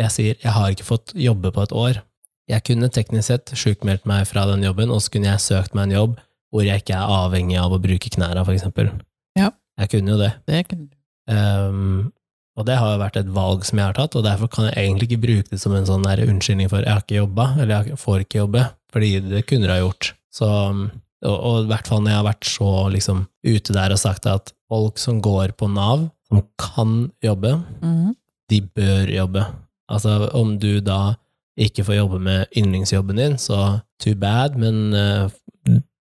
[0.00, 2.02] jeg sier jeg har ikke fått jobbe på et år.
[2.46, 5.88] Jeg kunne teknisk sett sjukmeldt meg fra den jobben, og så kunne jeg søkt meg
[5.88, 6.18] en jobb
[6.54, 8.92] hvor jeg ikke er avhengig av å bruke knæra, for eksempel.
[9.36, 9.50] Ja.
[9.80, 10.30] Jeg kunne jo det.
[10.48, 10.86] Det kunne.
[11.26, 12.12] Um,
[12.56, 14.76] og det har jo vært et valg som jeg har tatt, og derfor kan jeg
[14.86, 17.84] egentlig ikke bruke det som en sånn der unnskyldning for jeg har ikke jobba, eller
[17.90, 20.12] jeg får ikke jobbe, fordi det kunne du ha gjort.
[20.32, 20.86] Så, um,
[21.24, 24.26] og, og i hvert fall når jeg har vært så liksom ute der og sagt
[24.30, 28.14] at folk som går på Nav, som kan jobbe, Mhm.
[28.50, 29.44] de bør jobbe.
[29.90, 31.14] Altså, om du da
[31.58, 35.28] ikke får jobbe med yndlingsjobben din, så too bad, men uh,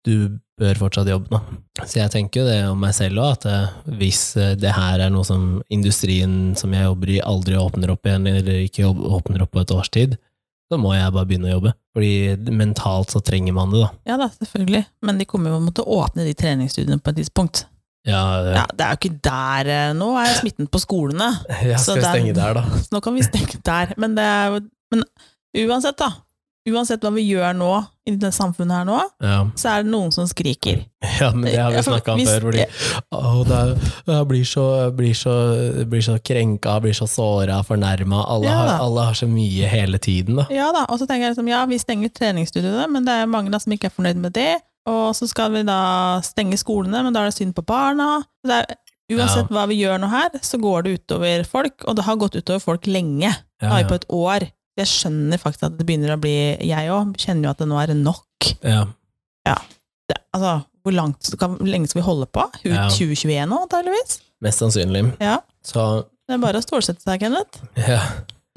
[0.06, 1.84] du bør fortsatt jobbe, da.
[1.86, 5.00] Så jeg tenker jo det om meg selv òg, at eh, hvis eh, det her
[5.06, 9.44] er noe som industrien som jeg jobber i, aldri åpner opp igjen, eller ikke åpner
[9.46, 10.18] opp på et års tid,
[10.68, 11.72] så må jeg bare begynne å jobbe.
[11.96, 12.12] Fordi
[12.52, 13.88] mentalt så trenger man det, da.
[14.10, 14.82] Ja da, selvfølgelig.
[15.08, 17.64] Men de kommer jo til å åpne de treningsstudiene på et tidspunkt.
[18.06, 18.20] Ja,
[18.54, 21.32] Ja, Det er jo ikke der eh, Nå er smitten på skolene,
[21.66, 22.62] jeg skal det er- stenge der, da.
[22.94, 23.94] nå kan vi stenge der.
[24.00, 24.60] Men, det er jo,
[24.94, 25.02] men
[25.64, 26.12] uansett, da.
[26.68, 27.68] Uansett hva vi gjør nå,
[28.08, 29.36] i det samfunnet her nå, Ja.
[29.56, 30.82] så er det noen som skriker.
[31.20, 32.40] Ja, men det har vi Ja, snakka om før.
[32.48, 32.64] Fordi,
[33.14, 34.64] å, det er, jeg blir så,
[34.96, 35.34] blir så,
[35.88, 38.24] blir så krenka, blir så såra, fornærma.
[38.28, 40.46] Alle, Ja har- alle har så mye hele tiden, da.
[40.50, 43.50] Ja da, og så tenker jeg liksom, ja, vi stenger treningsstudiene, men det er mange
[43.54, 44.50] da som ikke er fornøyd med det.
[44.88, 48.22] Og så skal vi da stenge skolene, men da er det synd på barna.
[48.44, 48.76] Det er,
[49.16, 52.36] uansett hva vi gjør nå her, så går det utover folk, og det har gått
[52.36, 53.32] utover folk lenge.
[53.62, 53.88] Ja, ja.
[53.88, 54.44] på et år.
[54.78, 56.34] Jeg skjønner faktisk at det begynner å bli
[56.68, 58.50] Jeg òg kjenner jo at det nå er nok.
[58.62, 58.84] Ja.
[60.08, 60.52] Det, altså,
[60.86, 62.44] hvor, langt, hvor lenge skal vi holde på?
[62.64, 62.86] Ut Ja.
[62.94, 64.20] 2021 nå, antageligvis?
[64.44, 65.02] Mest sannsynlig.
[65.20, 65.40] Ja.
[65.66, 65.84] Så
[66.28, 67.60] Det er bare å stålsette seg, Kenneth.
[67.76, 68.00] ja.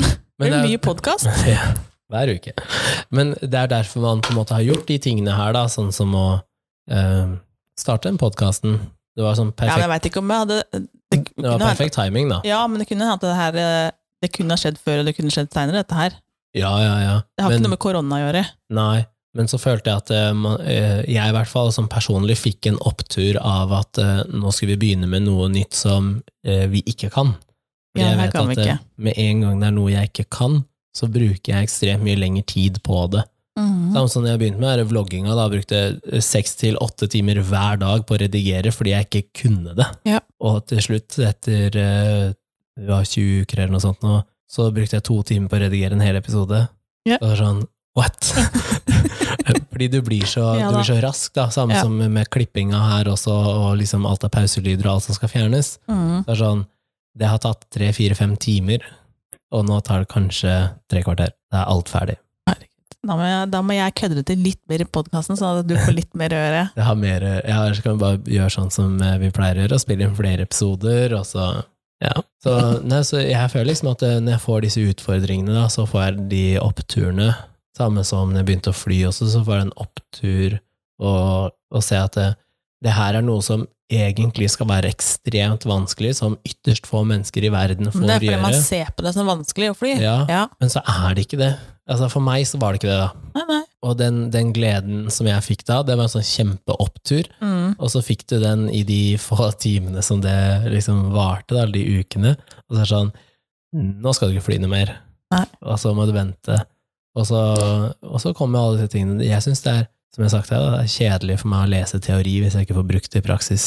[0.02, 1.28] Det blir mye podkast.
[1.46, 1.74] ja,
[2.10, 2.54] hver uke.
[3.14, 5.92] Men det er derfor man på en måte har gjort de tingene her, da, sånn
[5.94, 6.26] som å
[6.90, 7.36] eh,
[7.78, 8.80] starte den podkasten.
[9.14, 10.82] Det var sånn Ja, men jeg perfekt, veit ikke om jeg hadde det,
[11.12, 12.40] det det var perfekt timing, da.
[12.48, 15.16] Ja, men det kunne hatt det her eh, Det kunne ha skjedd før, og det
[15.18, 16.18] kunne skjedd seinere, dette her.
[16.58, 17.16] Ja, ja, ja.
[17.38, 18.46] Det har Men- ikke noe med korona å gjøre.
[18.76, 22.68] Nei, men så følte jeg at eh, eh, jeg i hvert fall som personlig fikk
[22.68, 27.12] en opptur av at eh, nå skal vi begynne med noe nytt som vi ikke
[27.14, 27.36] kan.
[27.96, 28.80] Ja, jeg vet at ikke.
[28.98, 30.64] med en gang det er noe jeg ikke kan,
[30.96, 33.24] så bruker jeg ekstremt mye lengre tid på det.
[33.60, 33.92] Mhm.
[33.94, 38.06] Samme som jeg begynte med er vlogginga, da brukte seks til åtte timer hver dag
[38.08, 39.88] på å redigere fordi jeg ikke kunne det.
[40.08, 40.20] Ja.
[40.40, 42.34] Og til slutt, etter
[42.82, 45.64] det var 20 uker eller noe sånt nå, så brukte jeg to timer på å
[45.64, 46.66] redigere en hel episode.
[47.08, 47.18] Ja.
[47.20, 47.62] Og det var sånn,
[47.98, 48.32] what?
[49.72, 51.86] fordi du blir så, Ja du blir så rask, da, samme Ja.
[51.86, 55.78] som med klippinga her også, og liksom alt av pauselyder og alt som skal fjernes.
[55.90, 56.24] Mm.
[56.26, 56.66] Det er sånn,
[57.18, 58.84] det har tatt tre, fire, fem timer,
[59.52, 60.58] og nå tar det kanskje
[60.92, 61.34] tre kvarter.
[61.52, 62.20] Det er alt ferdig.
[63.02, 65.66] Da, må jeg, da må jeg kødde det til litt mer i podkasten, sånn at
[65.66, 66.60] du får litt mer å gjøre.
[66.78, 69.64] Det har mer, ja, så kan vi bare gjøre sånn som eh, vi pleier å
[69.64, 71.48] gjøre, og spille inn flere episoder, og så
[72.02, 72.14] ja.
[72.42, 72.56] Så,
[72.88, 76.04] nei, så jeg føler liksom at eh, når jeg får disse utfordringene, da, så får
[76.04, 77.30] jeg de oppturene.
[77.78, 80.58] Samme som når jeg begynte å fly også, så får jeg en opptur
[81.02, 82.30] og, og se at det,
[82.84, 87.52] det her er noe som egentlig skal være ekstremt vanskelig, som ytterst få mennesker i
[87.54, 88.08] verden får gjøre.
[88.08, 88.42] det er fordi gjøre.
[88.48, 89.94] man ser på det som vanskelig å fly.
[90.02, 90.48] Ja, Ja.
[90.60, 91.52] men så er det ikke det.
[91.92, 93.12] Altså For meg så var det ikke det, da.
[93.36, 93.62] Nei, nei.
[93.84, 97.28] Og den, den gleden som jeg fikk da, det var en sånn kjempeopptur.
[97.42, 97.76] Mm.
[97.82, 100.36] Og så fikk du den i de få timene som det
[100.72, 102.36] liksom varte, da, de ukene.
[102.70, 103.12] Og så er det sånn
[103.74, 104.90] Nå skal du ikke fly noe mer.
[105.32, 105.46] Nei.
[105.64, 106.58] Og så må du vente.
[107.16, 107.40] Og så,
[108.04, 109.24] og så kommer alle disse tingene.
[109.24, 111.72] Jeg syns det er, som jeg har sagt, her, det er kjedelig for meg å
[111.72, 113.66] lese teori hvis jeg ikke får brukt det i praksis.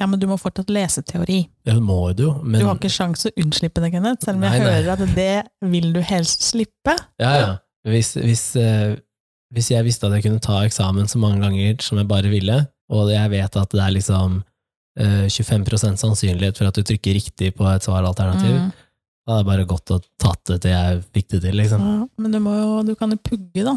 [0.00, 1.42] Ja, men du må fortsatt lese teori.
[1.68, 4.46] Det må du jo, men Du har ikke sjanse å unnslippe det, Kenneth, selv om
[4.46, 4.70] jeg Nei, nei.
[4.78, 6.94] hører at det vil du helst slippe.
[7.22, 7.50] Ja, ja.
[7.86, 8.94] Hvis, hvis, eh,
[9.52, 12.56] hvis jeg visste at jeg kunne ta eksamen så mange ganger som jeg bare ville,
[12.92, 14.38] og jeg vet at det er liksom
[14.98, 18.72] eh, 25% sannsynlighet for at du trykker riktig på et svaralternativ, Mm.
[19.26, 21.84] da hadde jeg bare gått og tatt det til jeg fikk det til, liksom.
[21.84, 23.76] Ja, men du, må jo, du kan jo pugge, da.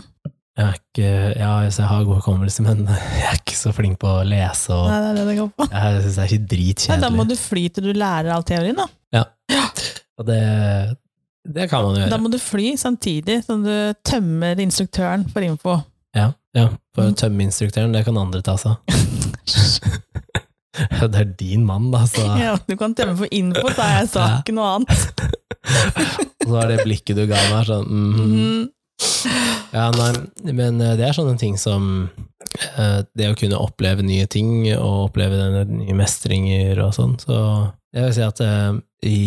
[0.55, 2.85] Jeg er ikke, ja, altså, jeg har god hukommelse, men
[3.19, 5.49] jeg er ikke så flink på å lese, og Nei, det er det det går
[5.51, 5.67] på.
[5.71, 7.03] jeg synes det er ikke dritkjedelig.
[7.03, 8.87] da må du fly til du lærer all teorien, da.
[10.15, 10.39] Og det,
[11.43, 12.11] det kan man jo gjøre.
[12.13, 13.73] Da må du fly samtidig som du
[14.07, 15.75] tømmer instruktøren for info.
[16.15, 16.69] Ja, ja.
[16.95, 18.79] For tømme instruktøren, det kan andre ta seg av.
[20.75, 24.09] Ja, det er din mann, da, så Ja, du kan tømme for info, sa jeg,
[24.11, 24.39] sa Ja.
[24.41, 25.21] ikke noe annet.
[26.43, 28.33] Og så var det blikket du ga meg, sånn mhm.
[28.33, 28.65] Mm.
[29.75, 30.11] Ja, nei,
[30.55, 32.07] men eh, det er sånne ting som
[32.77, 37.39] eh, det å kunne oppleve nye ting, og oppleve denne nye mestringer og sånn, så
[37.95, 38.77] jeg vil si at eh,
[39.07, 39.19] i,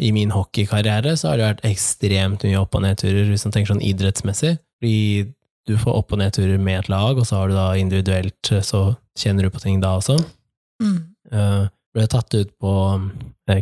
[0.00, 3.74] i min hockeykarriere så har det vært ekstremt mye opp- og nedturer, hvis man tenker
[3.74, 5.32] sånn idrettsmessig, fordi
[5.68, 8.86] du får opp- og nedturer med et lag, og så har du da individuelt, så
[9.18, 10.18] kjenner du på ting da også.
[10.82, 10.98] Mm.
[11.32, 12.72] Uh, ble tatt ut på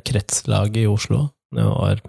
[0.09, 2.01] kretslaget i Oslo da jeg var,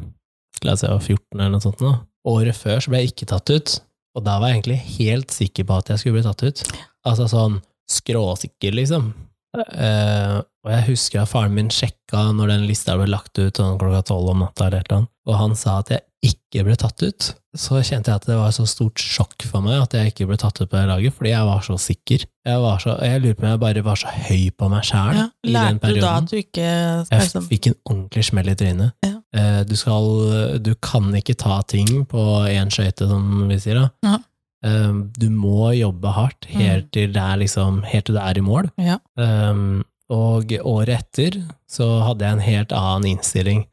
[0.68, 1.84] la oss si, jeg var 14 eller noe sånt.
[1.84, 1.94] Nå.
[2.34, 3.76] Året før så ble jeg ikke tatt ut,
[4.16, 6.64] og da var jeg egentlig helt sikker på at jeg skulle bli tatt ut.
[7.10, 7.60] Altså sånn
[7.92, 9.12] skråsikker, liksom.
[9.54, 13.76] Uh, og jeg husker at faren min sjekka når den lista ble lagt ut sånn
[13.78, 17.28] klokka tolv om natta, eller noe, og han sa at jeg ikke ble tatt ut.
[17.54, 20.38] Så kjente jeg at det var så stort sjokk for meg at jeg ikke ble
[20.42, 22.24] tatt ut på det laget, fordi jeg var så sikker.
[22.48, 25.20] Jeg, var så, jeg lurer på om jeg bare var så høy på meg sjæl
[25.20, 25.28] Ja.
[25.44, 28.56] i den Lærte du da at du ikke Jeg liksom fikk en ordentlig smell i
[28.64, 28.96] trynet.
[29.06, 29.13] Ja.
[29.34, 34.18] Eh, du skal Du kan ikke ta ting på én skøyte, som vi sier, da.
[34.64, 38.46] Eh, du må jobbe hardt helt til det er liksom Helt til det er i
[38.46, 38.70] mål.
[38.80, 39.00] Ja.
[39.20, 43.64] Um, og året etter så hadde jeg en helt annen innstilling.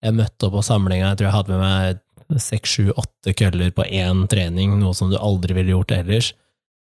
[0.00, 1.60] Jeg møtte opp på samlinga, jeg tror jeg hadde med
[2.30, 6.30] meg seks, sju, åtte køller på én trening, noe som du aldri ville gjort ellers,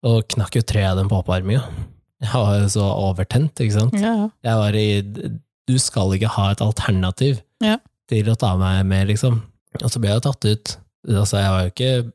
[0.07, 1.65] og knakk jo tre av dem på oppvarminga.
[2.23, 3.97] Jeg var jo så overtent, ikke sant.
[3.99, 4.29] Ja, ja.
[4.47, 4.87] Jeg var i
[5.69, 7.77] Du skal ikke ha et alternativ Ja.
[8.11, 9.41] Til å ta meg med, liksom.
[9.83, 10.77] Og så ble jeg tatt ut.
[11.09, 12.13] Altså, jeg var jo ikke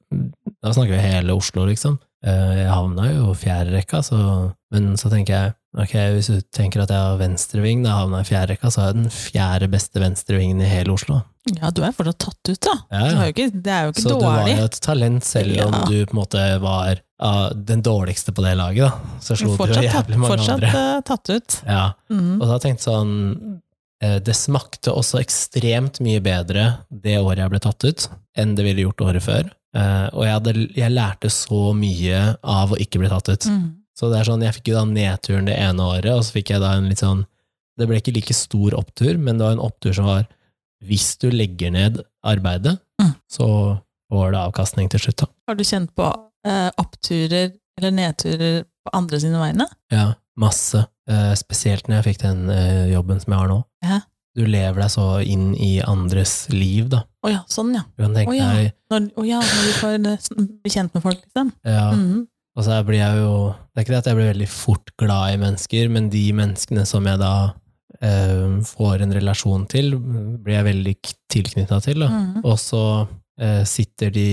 [0.63, 1.97] Da snakker vi hele Oslo, liksom.
[2.25, 6.81] Eh, Jeg havna jo fjerde rekka, så Men så tenker jeg ok, hvis du tenker
[6.81, 9.67] at jeg har venstreving, da havna jeg i fjerde rekka, så er jeg den fjerde
[9.69, 11.19] beste venstrevingen i hele Oslo.
[11.61, 12.73] ja, du er fortsatt tatt ut, da.
[12.91, 15.83] Ja, ikke, det er jo ikke Så du var jo et talent, selv om Ja.
[15.85, 19.19] du på en måte var uh, den dårligste på det laget, da.
[19.21, 20.73] Så slo du jo jævlig mange fortsatt andre.
[20.97, 21.61] eh, tatt ut.
[21.67, 21.85] Ja.
[22.09, 22.41] Mm.
[22.41, 23.61] Og da tenkte jeg sånn
[23.99, 28.03] Det smakte også ekstremt mye bedre det året jeg ble tatt ut,
[28.37, 29.47] enn det ville gjort året før.
[29.75, 33.47] Eh, Og jeg, hadde, jeg lærte så mye av å ikke bli tatt ut.
[33.49, 33.63] Mm.
[33.97, 36.51] Så det er sånn, jeg fikk jo da nedturen det ene året, og så fikk
[36.53, 37.25] jeg da en litt sånn
[37.77, 40.27] Det ble ikke like stor opptur, men det var en opptur som var
[40.85, 43.13] Hvis du legger ned arbeidet, Mm.
[43.29, 43.47] så
[44.11, 45.27] får det avkastning til slutt, da.
[45.47, 46.05] Har du kjent på
[46.45, 49.67] eh, oppturer eller nedturer på andre sine vegne?
[49.93, 50.85] Ja, masse.
[51.07, 53.57] Eh, spesielt når jeg fikk den uh, jobben som jeg har nå.
[53.85, 53.99] Ja.
[54.37, 56.99] Du lever deg så inn i andres liv, da.
[57.25, 57.85] Å ja, sånn ja.
[57.95, 58.49] Du kan tenke Å ja.
[58.53, 60.25] deg Når, å ja, når du får eh,
[60.61, 61.53] bli kjent med folk, liksom.
[61.65, 62.25] ja, Mhm.
[62.57, 65.33] Og så blir jeg jo Det er ikke det at jeg blir veldig fort glad
[65.33, 67.33] i mennesker, men de menneskene som jeg da
[68.01, 70.95] eh, får en relasjon til, blir jeg veldig
[71.33, 72.03] tilknytta til.
[72.03, 72.09] Da.
[72.09, 72.43] Mhm.
[72.43, 72.83] Og så
[73.39, 74.27] eh, sitter de,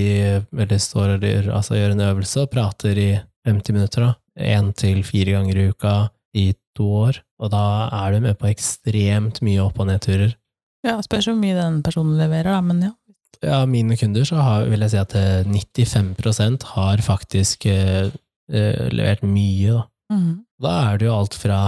[0.56, 1.28] eller står og
[1.60, 3.08] altså gjør en øvelse og prater i
[3.46, 4.14] 50 minutter, da.
[4.40, 5.94] Én til fire ganger i uka
[6.34, 7.20] i to år.
[7.40, 10.34] Og da er du med på ekstremt mye opp- og nedturer.
[10.84, 12.92] Ja, spørs hvor mye den personen leverer, da, men ja.
[13.44, 18.10] Ja, mine kunder så har, vil jeg si at eh, 95% har faktisk eh,
[18.52, 19.82] eh, levert mye, da.
[20.12, 20.44] Mm.
[20.62, 21.58] Da er det jo alt fra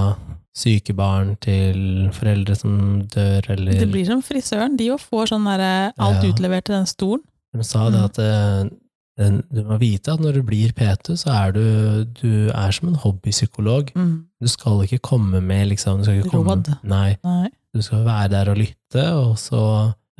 [0.57, 5.45] syke barn til foreldre som dør, eller Det blir som frisøren, de jo får sånn
[5.49, 6.31] der, eh, alt Ja.
[6.33, 7.25] utlevert til den stolen.
[7.57, 8.05] De sa det Mm.
[8.05, 12.71] at eh, du må vite at når du blir PT, så er du, du er
[12.73, 13.92] som en hobbypsykolog.
[13.97, 14.25] Mhm.
[14.42, 16.72] Du skal ikke komme med liksom du skal ikke komme, Råd.
[16.88, 17.49] Nei, Nei.
[17.72, 19.62] du skal være der og lytte, og så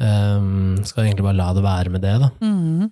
[0.01, 2.31] um, skal du egentlig bare la det være med det, da.
[2.41, 2.89] Mm.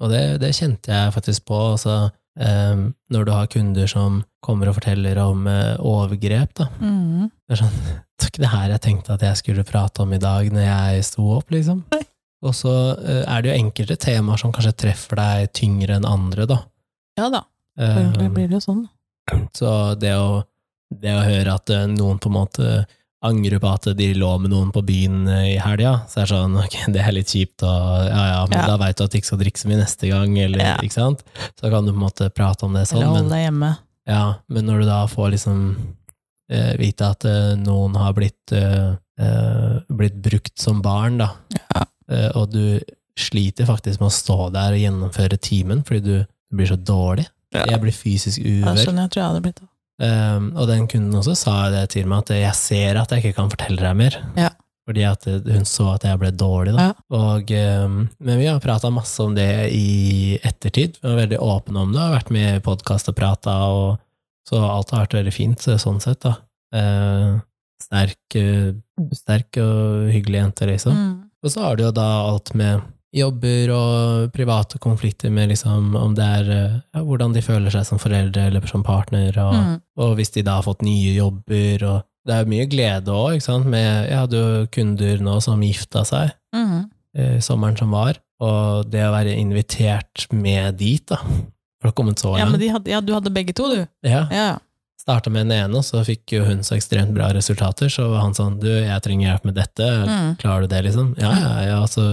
[0.00, 1.58] Og det, det kjente jeg faktisk på.
[1.74, 1.96] Altså,
[2.38, 6.70] um, når du har kunder som kommer og forteller om uh, overgrep, da.
[6.80, 7.28] Mm.
[7.28, 7.76] Det er sånn,
[8.16, 10.66] det var ikke det her jeg tenkte at jeg skulle prate om i dag når
[10.68, 11.84] jeg sto opp, liksom.
[11.92, 12.02] Nei.
[12.42, 16.48] Og så uh, er det jo enkelte temaer som kanskje treffer deg tyngre enn andre,
[16.48, 16.62] da.
[17.20, 17.44] Ja da,
[17.76, 18.80] egentlig Um, blir det jo sånn.
[19.56, 20.42] så det å,
[21.00, 22.72] det å høre at eh, noen på en måte
[23.22, 26.32] angrer på at de lå med noen på byen eh, i helga, så er det
[26.34, 28.66] sånn, ok, det er litt kjipt, og ja ja, men Ja.
[28.72, 30.76] da veit du at du ikke skal drikke så mye neste gang, eller, Ja.
[30.82, 31.22] ikke sant?
[31.60, 33.70] Så kan du på en måte prate om det sånn, Eller holde deg hjemme.
[34.10, 35.60] ja, men når du da får liksom
[36.50, 41.30] eh, vite at eh, noen har blitt, eh, eh, blitt brukt som barn, da,
[41.70, 41.86] Ja.
[42.34, 42.80] og du
[43.16, 47.28] sliter faktisk med å stå der og gjennomføre timen fordi du blir så dårlig.
[47.54, 47.66] Ja.
[47.70, 48.82] Jeg blir fysisk Ja, uvel.
[48.82, 49.68] skjønner jeg, tror jeg hadde blitt det.
[50.00, 53.38] Um, og den kunden også sa det til meg, at jeg ser at jeg ikke
[53.42, 54.18] kan fortelle deg mer.
[54.38, 54.50] Ja.
[54.88, 56.72] Fordi at eh, hun så at jeg ble dårlig.
[56.74, 56.88] Da.
[56.88, 57.18] Ja.
[57.18, 57.52] Og,
[57.84, 60.98] um, men vi har prata masse om det i ettertid.
[60.98, 64.58] Vi var veldig åpne om det, har vært med i podkast og prata, og så
[64.66, 66.24] alt har vært veldig fint sånn sett.
[66.26, 66.36] da.
[66.72, 67.38] Uh,
[67.82, 68.72] sterk, eh,
[69.16, 70.96] sterk og hyggelig jente, liksom.
[70.96, 71.14] Mm.
[71.42, 76.14] Og så har du jo da alt med jobber og private konflikter med liksom om
[76.16, 79.76] det er eh, ja, hvordan de føler seg som foreldre eller som partner, og, mm.
[80.00, 83.48] og hvis de da har fått nye jobber, og det er mye glede òg, ikke
[83.48, 86.82] sant, med Jeg hadde jo kunder nå som gifta seg mm.
[87.18, 91.98] eh, sommeren som var, og det å være invitert med dit, da, for det har
[91.98, 93.82] kommet så Ja, men langt de hadde, ja, du hadde begge to, du.
[94.08, 94.52] ja, Ja.
[95.02, 98.20] Starta med den ene, og så fikk jo hun så ekstremt bra resultater, så var
[98.22, 100.28] han sånn Du, jeg trenger hjelp med dette, mm.
[100.38, 101.08] Klarer du det, liksom?
[101.18, 101.80] Ja, ja, ja.
[101.90, 102.04] Så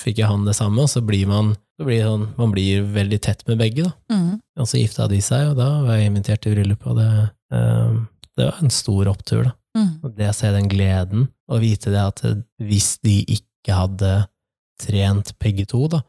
[0.00, 3.20] fikk jeg han det samme, og så blir man, så blir sånn, man blir veldig
[3.24, 4.16] tett med begge, da.
[4.16, 4.32] Mm.
[4.60, 7.10] Og så gifta de seg, og da var jeg invitert til bryllup, og det,
[7.52, 8.02] um,
[8.36, 9.54] det var en stor opptur, da.
[9.76, 9.92] Mm.
[10.02, 12.22] Og det å se den gleden, og vite det at
[12.62, 14.12] hvis de ikke hadde
[14.80, 16.02] trent begge to, da,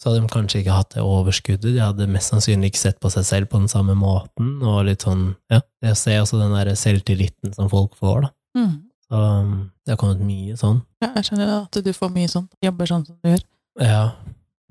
[0.00, 3.10] så hadde de kanskje ikke hatt det overskuddet, de hadde mest sannsynlig ikke sett på
[3.12, 6.52] seg selv på den samme måten, og litt sånn, ja, det å se også den
[6.56, 8.34] der selvtilliten som folk får, da.
[8.60, 8.82] Mhm.
[9.04, 10.80] Så um, det har kommet mye sånn.
[11.04, 12.48] Ja, jeg skjønner at du får mye sånn.
[12.64, 13.44] Jobber sånn som du gjør.
[13.82, 14.04] Ja,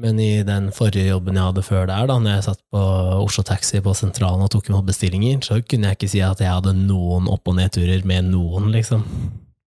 [0.02, 2.82] men i den forrige jobben jeg hadde før der, da når jeg satt på
[3.22, 6.50] Oslo Taxi på sentralen og tok imot bestillinger, så kunne jeg ikke si at jeg
[6.50, 9.06] hadde noen opp- og nedturer med noen, liksom.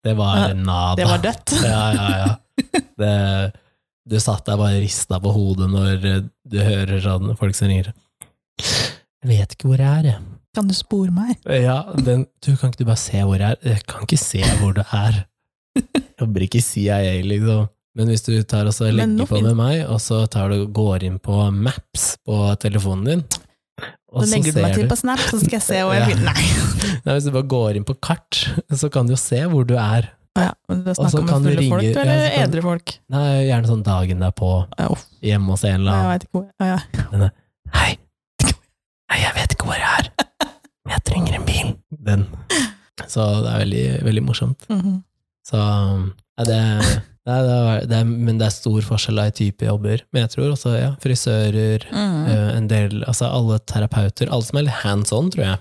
[0.03, 0.95] Det var nada.
[0.99, 1.55] Det var dødt.
[1.63, 2.29] Ja, ja, ja.
[2.99, 3.11] Det,
[4.11, 6.01] du satt der bare rista på hodet når
[6.43, 7.93] du hører sånn folk som ringer.
[8.59, 10.38] Jeg vet ikke hvor jeg er, jeg.
[10.55, 11.35] Kan du spore meg?
[11.45, 13.59] Ja, den, du kan ikke du bare se hvor jeg er?
[13.75, 15.19] Jeg kan ikke se hvor du er.
[15.79, 17.67] Jeg jobber ikke i CIA, liksom.
[17.95, 21.17] Men hvis du tar og legger på med meg, og så tar du går inn
[21.23, 23.23] på Maps på telefonen din,
[24.11, 26.33] og Så legger du meg til på Snap, så skal jeg se hvor jeg finner
[26.33, 26.45] Nei.
[27.05, 28.39] Nei, Hvis du bare går inn på kart,
[28.81, 30.09] så kan du jo se hvor du er.
[30.39, 32.93] Ja, Og så kan du ringe- folk, eller ja, edre folk?
[33.11, 34.51] Nei, gjerne sånn dagen derpå,
[35.25, 36.11] hjemme hos en eller jeg annen.
[36.13, 36.77] vet ikke hvor ja,
[37.25, 37.29] ja.
[37.79, 37.91] Hei,
[39.09, 39.98] Hei, jeg vet ikke hvor jeg er.
[40.89, 41.75] Jeg trenger en bil.
[42.09, 42.25] Den.
[43.07, 44.65] Så det er veldig, veldig morsomt.
[44.71, 44.99] Mhm.
[45.49, 46.57] Så ja, det,
[47.25, 50.03] det, er, det, er, Men det er stor forskjell i type jobber.
[50.13, 52.19] Men jeg tror også ja, frisører, mm.
[52.29, 55.57] eh, en del, altså alle terapeuter, alle som er litt hands on, tror jeg.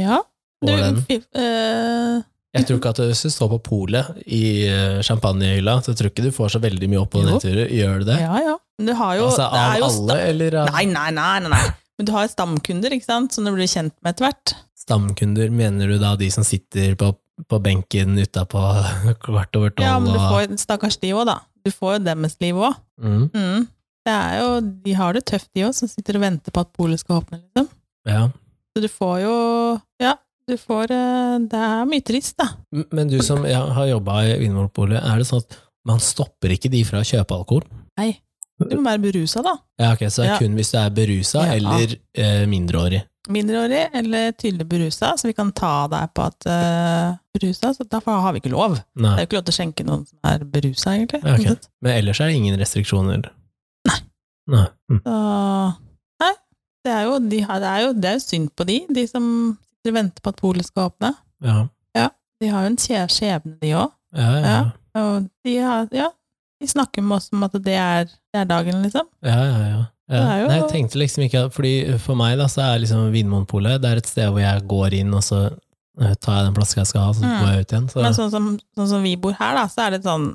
[0.00, 0.22] Ja.
[0.64, 2.22] Du, eh,
[2.56, 6.24] Jeg tror ikke at hvis du står på polet i eh, champagnehylla, så tror ikke
[6.24, 7.68] du får så veldig mye opp- og den nedturer.
[7.68, 8.20] Gjør du det?
[8.24, 8.56] ja, ja.
[8.76, 11.68] Du har jo, altså av jo alle, eller av Nei, nei, nei, nei, nei.
[11.98, 14.54] Men du har stamkunder, ikke sant, som du blir kjent med etter hvert.
[14.76, 15.48] stamkunder?
[15.50, 17.12] Mener du da de som sitter på,
[17.48, 18.60] på benken utapå
[19.24, 19.86] kvart over tolv?
[19.86, 21.38] Ja, men du får stakkars de òg, da.
[21.66, 22.76] Du får jo deres liv òg.
[23.02, 23.66] mm, Mm.
[24.06, 24.50] Det er jo,
[24.84, 27.40] de har det tøft, de òg, som sitter og venter på at polet skal åpne,
[27.42, 27.66] liksom.
[28.06, 28.28] ja.
[28.76, 29.34] Så du får jo
[30.04, 30.12] Ja,
[30.46, 32.50] du får eh, Det er mye trist, da.
[32.92, 35.56] Men du som ja, har jobba i Vinmonopolet, er det sånn at
[35.88, 37.64] man stopper ikke de fra å kjøpe alkohol?
[37.98, 38.12] Nei.
[38.58, 39.52] Du må være berusa, da.
[39.78, 40.38] Ja, ok, Så det er Ja.
[40.38, 41.52] kun hvis du er berusa Ja.
[41.58, 43.02] eller eh, mindreårig?
[43.28, 48.20] Mindreårig eller tydelig berusa, så vi kan ta deg på at uh, berusa, så derfor
[48.22, 48.76] har vi ikke lov.
[48.94, 51.22] Det er jo ikke lov til å skjenke noen som er berusa, egentlig.
[51.24, 51.42] Ja, ok.
[51.48, 51.68] sånn.
[51.82, 53.26] Men ellers er det ingen restriksjoner?
[53.90, 53.98] Nei.
[54.54, 54.66] Nei.
[54.92, 55.00] Mm.
[55.02, 55.16] Så
[56.22, 56.32] Nei,
[56.86, 59.06] det er, jo, de har, det, er jo, det er jo synd på de, de
[59.10, 61.12] som venter på at polet skal åpne.
[61.42, 61.66] Ja.
[62.40, 62.78] De har jo en
[63.10, 63.92] skjebne, de òg.
[64.16, 64.64] Ja, ja, ja.
[65.00, 66.10] Og de har Ja,
[66.60, 69.06] de snakker med oss om at det er, det er dagen, liksom.
[69.24, 69.84] ja, ja, ja.
[70.12, 70.24] ja.
[70.38, 73.90] Jo- Nei, jeg tenkte liksom ikke Fordi For meg da, så er liksom Vinmonopolet Det
[73.90, 75.40] er et sted hvor jeg går inn, og så
[76.00, 77.38] eh, tar jeg den flaska jeg skal ha, så Mm.
[77.40, 77.88] går jeg ut igjen.
[77.90, 78.46] Så, Men sånn som,
[78.76, 80.28] sånn som vi bor her, da, så er det sånn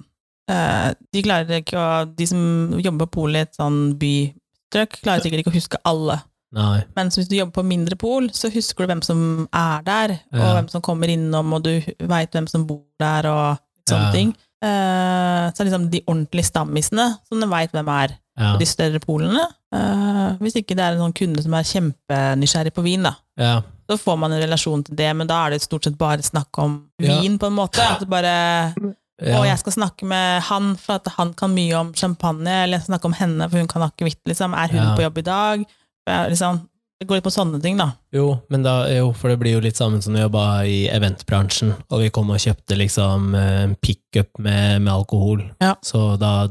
[0.49, 2.41] eh, De klarer ikke å De som
[2.81, 6.19] jobber på polet i et sånn bystrøk, klarer sikkert ikke å huske alle.
[6.51, 6.81] nei.
[6.97, 10.39] Mens hvis du jobber på mindre pol, så husker du hvem som er der, og
[10.41, 10.53] Ja.
[10.57, 11.79] hvem som kommer innom, og du
[12.11, 14.11] veit hvem som bor der, og sånne Ja.
[14.11, 14.35] ting.
[14.61, 18.53] Eh, så liksom de ordentlige stammisene, som du veit hvem er, Ja.
[18.53, 19.43] på de større polene.
[19.73, 23.15] Uh, hvis ikke det er en sånn kunde som er kjempenysgjerrig på vin, da.
[23.37, 23.61] ja.
[23.89, 26.57] Så får man en relasjon til det, men da er det stort sett bare snakk
[26.63, 27.79] om vin, på en måte.
[27.83, 28.73] At det bare
[29.21, 29.37] ja.
[29.37, 32.85] Og jeg skal snakke med han, for at han kan mye om champagne, eller jeg
[32.85, 34.53] skal snakke om henne, for hun kan akevitt, liksom.
[34.55, 34.95] Er hun Ja.
[34.95, 35.65] på jobb i dag?
[36.07, 36.61] Liksom,
[37.01, 37.87] det går litt på sånne ting, da.
[38.13, 41.73] Jo, men da, jo, for det blir jo litt sammen som vi jobba i eventbransjen,
[41.89, 45.41] og vi kom og kjøpte liksom eh, en pickup med, med alkohol.
[45.63, 45.73] Ja.
[45.81, 46.45] Så da,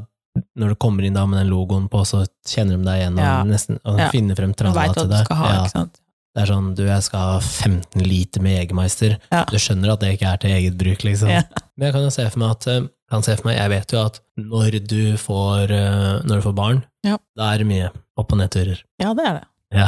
[0.58, 3.24] når du kommer inn da med den logoen på, så kjenner de deg igjen og
[3.24, 3.36] Ja.
[3.46, 4.08] nesten og Ja.
[4.10, 5.30] finner frem tralla til deg.
[5.30, 5.86] ha, Ja.
[6.30, 9.16] Det er sånn, du, jeg skal ha 15 liter med Jegermeister.
[9.50, 11.26] Du skjønner at det ikke er til eget bruk, liksom.
[11.28, 13.92] Men jeg kan jo se for meg at eh, kan se for meg, jeg vet
[13.96, 17.16] jo at når du får, eh, når du får barn, Ja.
[17.36, 18.78] da er det mye opp- og nedturer.
[19.02, 19.44] Ja, det er det.
[19.70, 19.87] Ja,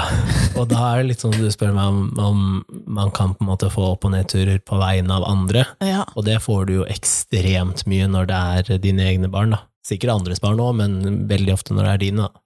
[0.55, 2.43] og da er det litt sånn du spør meg om, om
[2.87, 6.05] man kan på en måte få opp- og nedturer på vegne av andre, Ja.
[6.15, 8.39] og det får du jo ekstremt mye når det
[8.71, 9.63] er dine egne barn, da.
[9.83, 12.43] Sikkert andres barn òg, men veldig ofte når det er dine, da.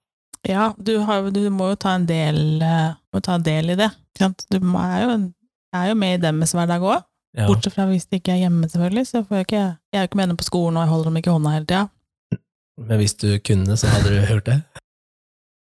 [0.47, 3.91] Ja, du, har, du må jo ta en del, eh, må ta del i det.
[4.17, 5.17] Du er, jo,
[5.75, 7.03] er jo med i deres hverdag òg.
[7.37, 7.45] Ja.
[7.45, 9.05] Bortsett fra hvis de ikke er hjemme, selvfølgelig.
[9.11, 11.09] Så får jeg, ikke, jeg er jo ikke med dem på skolen, og jeg holder
[11.11, 11.83] dem ikke i hånda hele tida.
[12.81, 14.57] Men hvis du kunne, så hadde du hørt det?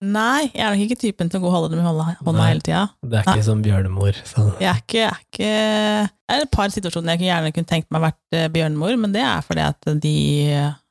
[0.01, 2.39] Nei, jeg er nok ikke typen til å gå og holde dem i hånda, hånda
[2.41, 2.49] Nei.
[2.55, 2.83] hele tida.
[3.05, 4.17] Det er ikke som bjørnemor.
[4.25, 4.45] Så.
[4.63, 7.91] Jeg er ikke, jeg er ikke Det er et par situasjoner jeg gjerne kunne tenkt
[7.93, 10.15] meg vært eh, bjørnemor, men det er fordi at de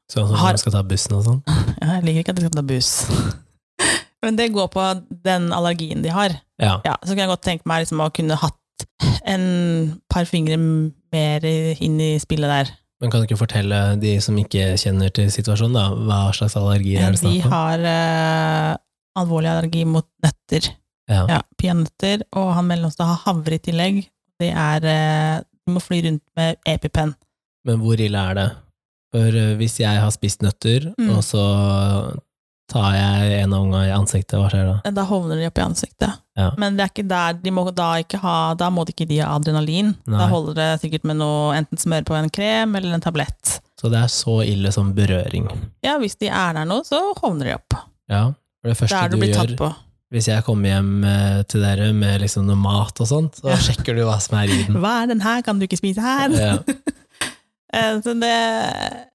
[0.09, 1.41] Sånn som Har- man skal ta bussen og sånn.
[1.81, 2.91] ja, Jeg liker ikke at de skal ta buss.
[4.25, 4.83] Men det går på
[5.23, 6.33] den allergien de har.
[6.59, 6.73] Ja.
[6.83, 8.83] Ja, så kunne jeg godt tenke meg liksom å kunne hatt
[9.23, 9.45] en
[10.11, 12.71] par fingre mer inn i spillet der.
[12.99, 16.99] Men kan du ikke fortelle de som ikke kjenner til situasjonen, da, hva slags allergier
[17.05, 17.53] er det De snakk om?
[17.55, 18.73] har eh,
[19.21, 20.69] alvorlig allergi mot nøtter.
[21.09, 21.23] Ja.
[21.29, 24.03] Ja, Peanøtter, og han mellomste har havre i tillegg.
[24.39, 27.15] Det er eh, Du må fly rundt med EpiPen.
[27.67, 28.47] Men hvor ille er det?
[29.13, 31.09] For eh, hvis jeg har spist nøtter, Mm.
[31.17, 31.43] og så
[32.69, 34.91] tar jeg en av unga i ansiktet, hva skjer da?
[34.93, 36.19] Da hovner de opp i ansiktet.
[36.37, 36.51] Ja.
[36.61, 39.17] Men det er ikke der, de må da ikke ha Da må de ikke de
[39.23, 39.95] ha adrenalin.
[40.05, 40.19] Nei.
[40.21, 43.55] Da holder det sikkert med noe enten smør på en krem eller en tablett.
[43.81, 45.49] Så det er så ille som berøring.
[45.83, 47.73] Ja, hvis de er der nå, så hovner de opp.
[48.11, 48.27] Ja,
[48.61, 49.69] for det første det du du gjør på.
[50.11, 53.57] hvis jeg kommer hjem eh, til dere med liksom noe mat og sånt, så Ja.
[53.57, 54.75] sjekker du hva som er i den.
[54.83, 56.29] Hva er den her, kan du ikke spise her?
[56.37, 56.57] Ja.
[57.69, 58.33] Eh, Så det,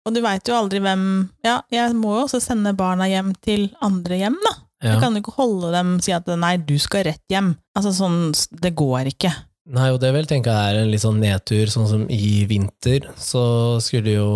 [0.06, 1.00] og du veit jo aldri hvem
[1.42, 4.52] Ja, jeg må jo også sende barna hjem til andre hjem, da.
[4.84, 4.92] Ja.
[4.92, 7.48] Jeg kan jo ikke holde dem og si at nei, du skal rett hjem.
[7.74, 8.18] Altså sånn,
[8.62, 9.32] det går ikke.
[9.74, 13.08] Nei, og det vil tenke jeg er en litt sånn nedtur, sånn som i vinter,
[13.18, 13.42] så
[13.82, 14.28] skulle jo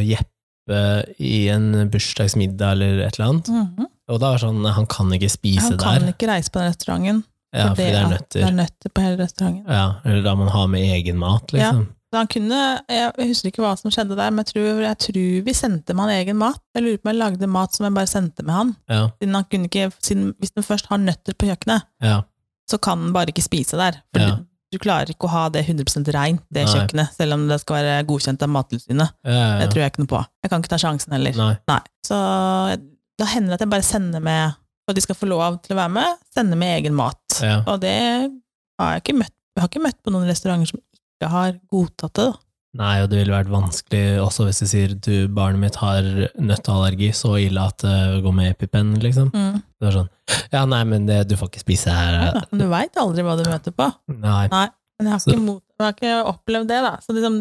[0.00, 0.30] Jeppe
[1.18, 3.86] i en bursdagsmiddag eller et eller annet, Mhm.
[4.08, 6.72] og da er det sånn, han kan ikke spise Han kan ikke reise på den
[6.72, 8.40] restauranten, ja, fordi det er nøtter.
[8.40, 9.64] det er nøtter på hele restauranten.
[9.68, 11.86] Ja, eller da man har med egen mat, liksom.
[12.12, 12.18] Ja.
[12.18, 15.52] han kunne, jeg husker ikke hva som skjedde der, men jeg tror, jeg tror vi
[15.52, 16.58] sendte med han egen mat.
[16.74, 18.76] Jeg lurer på om jeg lagde mat som jeg bare sendte med han.
[18.88, 22.22] Ja, Siden han kunne ikke, siden, hvis han først har nøtter på kjøkkenet, ja,
[22.70, 24.00] så kan han bare ikke spise der.
[24.14, 24.38] For Ja.
[24.72, 26.72] Du, klarer ikke å ha det 100% reint, det Nei.
[26.74, 29.14] kjøkkenet, selv om det skal være godkjent av Mattilsynet.
[29.24, 30.22] ja, ja, Det tror jeg ikke noe på.
[30.42, 31.36] Jeg kan ikke ta sjansen heller.
[31.38, 31.80] Nei, Nei.
[32.06, 32.18] Så
[33.16, 35.76] da hender det at jeg bare sender med, for at de skal få lov til
[35.76, 37.22] å være med, sender med egen mat.
[37.42, 37.60] ja.
[37.66, 37.94] Og det
[38.80, 39.32] har jeg ikke møtt.
[39.56, 42.26] Jeg har ikke møtt på noen restauranter som ikke har godtatt det.
[42.28, 42.40] da.
[42.76, 46.06] Nei, og det ville vært vanskelig også hvis du sier du, barnet mitt har
[46.36, 49.30] nøtteallergi, så ille at det går med EpiPen, liksom.
[49.32, 49.60] Mm.
[49.80, 50.10] Det er sånn,
[50.52, 52.18] ja, nei, men det, du får ikke spise her.
[52.26, 53.88] Ja, du veit aldri hva du møter på.
[54.12, 54.66] Nei, Nei,
[54.98, 56.92] men jeg har ikke, mot, jeg har ikke opplevd det, da.
[57.04, 57.38] Så liksom,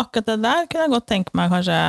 [0.00, 1.80] akkurat det der kunne jeg godt tenke meg kanskje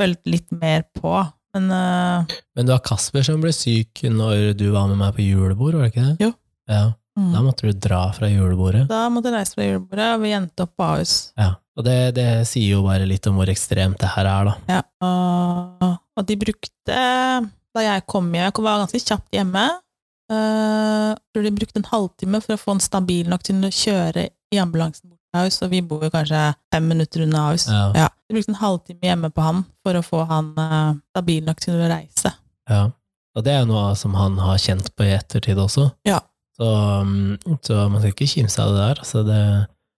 [0.00, 1.14] følt litt mer på.
[1.56, 2.38] Men uh...
[2.56, 5.88] men du har Kasper som ble syk når du var med meg på julebord, var
[5.88, 6.28] det ikke det?
[6.28, 6.30] Jo.
[6.70, 6.84] Ja,
[7.18, 7.32] mm.
[7.34, 8.84] da måtte du dra fra julebordet.
[8.90, 11.14] da måtte jeg reise fra julebordet, og vi endte opp på Ahus.
[11.40, 14.56] Ja, og det, det sier jo bare litt om hvor ekstremt det her er, da.
[14.76, 16.98] Ja, og, og de brukte
[17.70, 19.68] Da jeg kom hjem, jeg var ganske kjapt hjemme,
[20.30, 24.28] Uh, tror de brukte en halvtime for å få den stabil nok til å kjøre
[24.54, 27.64] i ambulansen bort til Ahus, og vi bor jo kanskje fem minutter unna Ahus.
[27.66, 27.88] Ja.
[27.98, 31.62] Ja, de brukte en halvtime hjemme på han for å få han uh, stabil nok
[31.64, 32.30] til å reise.
[32.70, 32.84] Ja.
[33.34, 35.88] Og det er jo noe som han har kjent på i ettertid også.
[36.06, 36.20] Ja.
[36.54, 36.70] Så,
[37.02, 37.34] um,
[37.66, 39.02] så man skal ikke kimse av det der.
[39.02, 39.42] Altså det,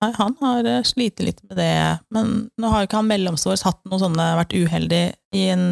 [0.02, 1.72] Nei, han har uh, slitt litt med det,
[2.14, 5.04] men nå har jo ikke han mellomstårs hatt noe sånne, vært uheldig
[5.38, 5.66] i en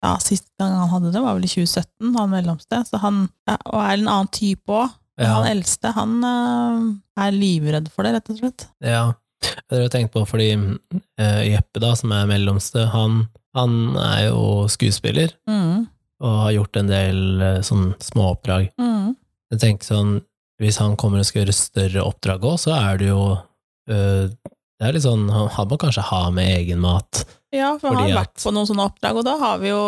[0.00, 3.58] ja, Sist gang han hadde det, var vel i 2017, han mellomste, så han ja,
[3.68, 4.94] og er en annen type òg.
[5.20, 5.34] Ja.
[5.36, 6.86] Han eldste, han uh,
[7.20, 8.64] er livredd for det, rett og slett.
[8.80, 9.10] ja.
[9.40, 14.30] det har jeg tenkt på fordi uh, Jeppe, da, som er mellomste, han, han er
[14.30, 15.84] jo skuespiller Mm.
[16.24, 18.70] og har gjort en del uh, sånn småoppdrag.
[18.80, 19.12] Mm.
[19.52, 20.16] Jeg tenker sånn,
[20.60, 23.22] hvis han kommer og skal gjøre større oppdrag òg, så er det jo
[23.90, 27.24] Det er litt sånn, han, må kanskje ha med egen mat.
[27.52, 29.80] Ja, for han har vært på noen sånne oppdrag, og da har vi jo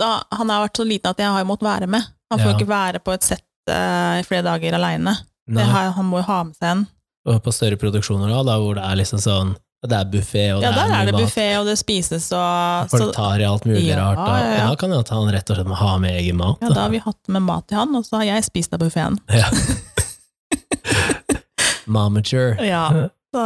[0.00, 2.02] da, Han har vært så liten at jeg har jo måttet være med.
[2.32, 2.54] Han får Ja.
[2.56, 5.14] ikke være på et sett uh, i flere dager aleine.
[5.52, 6.86] Han må jo ha med seg en.
[7.28, 10.70] og på større produksjoner da, hvor det er liksom sånn Det er buffé, og Ja,
[10.72, 13.86] det er er det buffé, og det spises, og Folk det tar i alt mulig
[13.88, 14.74] Ja, rart, Da ja, ja.
[14.74, 16.58] kan det at han rett og slett må ha med egen mat.
[16.62, 18.78] Ja, da har vi hatt med mat til han, og så har jeg spist av
[18.82, 19.18] buffeen.
[19.28, 19.50] Ja.
[21.86, 22.56] Momature.
[22.66, 23.08] Ja.
[23.32, 23.42] Så,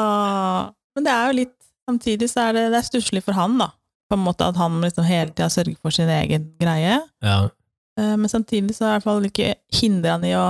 [0.97, 1.53] men det er jo litt
[1.87, 3.69] Samtidig så er det, det stusslig for han, da.
[4.11, 6.97] På en måte at han liksom hele tida sørger for sin egen greie.
[7.23, 7.37] Ja.
[7.95, 10.49] Eh, Men samtidig så er det i hvert fall ikke hindre han i å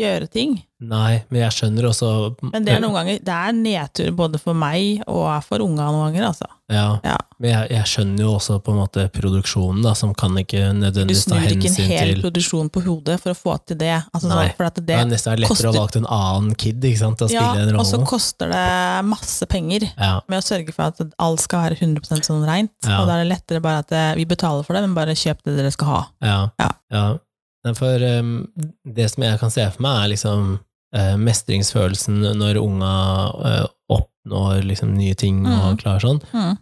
[0.00, 0.56] gjøre ting.
[0.84, 2.08] Nei, men jeg skjønner også
[2.52, 6.10] Men det er noen ganger Det er nedtur både for meg og for unga noen
[6.12, 6.48] ganger, altså.
[6.68, 7.14] Ja, Ja.
[7.38, 11.24] men jeg, jeg skjønner jo også på en måte produksjonen, da, som kan ikke nødvendigvis
[11.30, 13.54] ta hensyn til Du snur ikke en hel til produksjon på hodet for å få
[13.70, 13.94] til det.
[14.12, 14.48] Altså, Nei.
[14.50, 17.28] sånn, for Det er nesten lettere å koster- valge en annen kid ikke sant, til
[17.28, 19.88] å ja, spille en og så koster det masse penger.
[19.96, 22.74] Ja, med å sørge for at alt skal være 100 sånn reint.
[22.84, 23.00] Ja.
[23.00, 25.40] Og da er det lettere bare at eh, vi betaler for det, men bare kjøp
[25.46, 26.02] det dere skal ha.
[26.20, 27.16] ja, Ja.
[27.78, 28.46] For um,
[28.84, 30.58] det som jeg kan se for meg, er liksom
[30.94, 32.92] uh, mestringsfølelsen når unga
[33.32, 35.52] uh, oppnår liksom nye ting Mm.
[35.70, 36.20] og klarer sånn.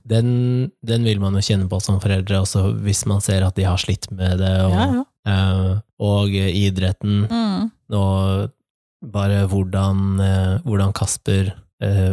[0.09, 3.67] Den, den vil man jo kjenne på som foreldre, også hvis man ser at de
[3.67, 4.55] har slitt med det.
[4.67, 5.05] Og, Ja, ja.
[5.23, 7.71] Uh, og idretten, Mm.
[7.95, 8.51] og
[9.13, 10.19] bare hvordan,
[10.65, 11.53] hvordan Kasper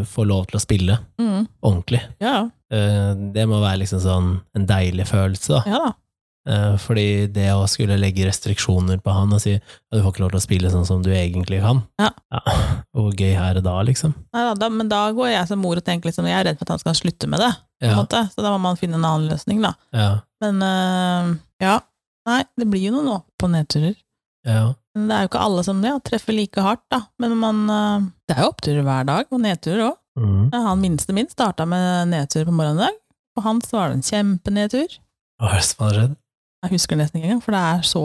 [0.10, 1.48] får lov til å spille Mm.
[1.64, 2.02] ordentlig.
[2.22, 5.64] Ja, det må være liksom sånn en deilig følelse, da.
[5.66, 5.92] ja da.
[6.48, 10.22] Eh, fordi det å skulle legge restriksjoner på han og si at du får ikke
[10.24, 12.10] lov til å spille sånn som du egentlig kan, Ja.
[12.96, 14.14] hvor gøy er det da, liksom?
[14.34, 14.70] Nei, da.
[14.70, 16.80] Men da går jeg som mor og tenker liksom, jeg er redd for at han
[16.80, 17.52] skal slutte med det.
[17.84, 18.00] Ja.
[18.06, 19.74] Så da må man finne en annen løsning, da.
[19.94, 21.36] ja, Men eh,
[21.68, 21.80] ja.
[22.30, 23.96] Nei, det blir jo noen opp- og nedturer.
[24.48, 24.74] ja.
[24.96, 27.04] Men det er jo ikke alle som ja, treffer like hardt, da.
[27.22, 29.98] Men man eh, Det er jo oppturer hver dag, og nedturer òg.
[30.20, 30.50] Mm.
[30.52, 32.98] Ja, han minste min starta med nedtur på morgenen i dag.
[33.38, 34.98] For hans var det en kjempenedtur.
[35.40, 36.18] Hva er det som har skjedd?
[36.64, 38.02] Jeg husker det nesten ikke engang, for det er så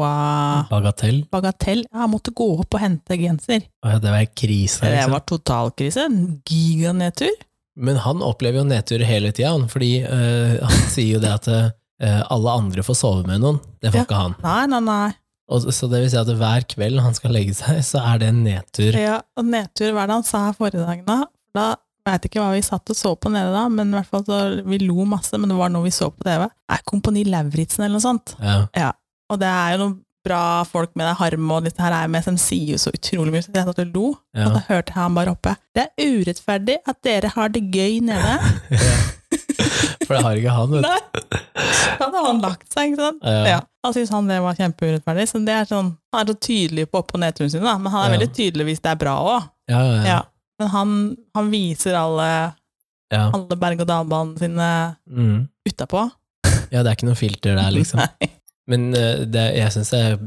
[0.71, 1.17] Bagatell?
[1.33, 1.81] bagatell.
[1.91, 3.65] Jeg måtte gå opp og hente genser.
[3.85, 5.11] Ja, Det var krise, Det liksom.
[5.17, 6.05] var totalkrise.
[6.47, 7.35] Giganedtur.
[7.77, 12.23] Men han opplever jo nedtur hele tida, fordi øh, han sier jo det at øh,
[12.31, 13.59] alle andre får sove med noen.
[13.83, 14.07] Det får Ja.
[14.07, 14.37] ikke han.
[14.45, 15.13] Nei, nei, nei.
[15.51, 18.29] Og, så det vil si at hver kveld han skal legge seg, så er det
[18.31, 18.95] en nedtur.
[18.97, 21.19] Ja, og nedtur, hva er det han sa her forrige dagen da?
[21.55, 21.67] Da
[22.05, 24.25] Jeg vet ikke hva vi satt og så på nede da, men i hvert fall
[24.27, 24.39] så,
[24.69, 26.43] vi lo masse, men det var noe vi så på TV.
[26.69, 28.35] Er Kompani Lauritzen eller noe sånt.
[28.77, 28.91] Ja.
[29.33, 29.95] Og det er jo noen
[30.25, 33.33] bra folk med det Harm og disse her er med, som sier jo så utrolig
[33.33, 34.05] mye, så jeg satt og lo.
[34.37, 34.47] Ja.
[34.51, 35.55] Og da hørte jeg han bare oppe.
[35.77, 38.37] Det er urettferdig at dere har det gøy nede.
[40.05, 40.89] For det har ikke han, vet du.
[40.89, 41.01] Nei!
[41.95, 43.25] Da hadde han lagt seg, ikke sant?
[43.25, 43.45] Ja.
[43.55, 43.59] Ja.
[43.85, 45.27] Han syntes han det var kjempeurettferdig.
[45.31, 47.77] Så det er sånn, han er så tydelig på opp- og nedturene sine, da.
[47.81, 48.15] men han er Ja.
[48.19, 49.51] veldig tydelig hvis det er bra òg.
[49.73, 50.05] Ja, ja, ja.
[50.13, 50.21] Ja.
[50.65, 50.93] Men han,
[51.37, 52.29] han viser alle,
[53.13, 53.27] ja.
[53.29, 54.71] alle berg-og-dal-banene sine
[55.11, 55.45] Mm.
[55.69, 56.07] utapå.
[56.73, 58.01] ja, det er ikke noe filter der, liksom.
[58.71, 60.19] Men eh, det, jeg syns det er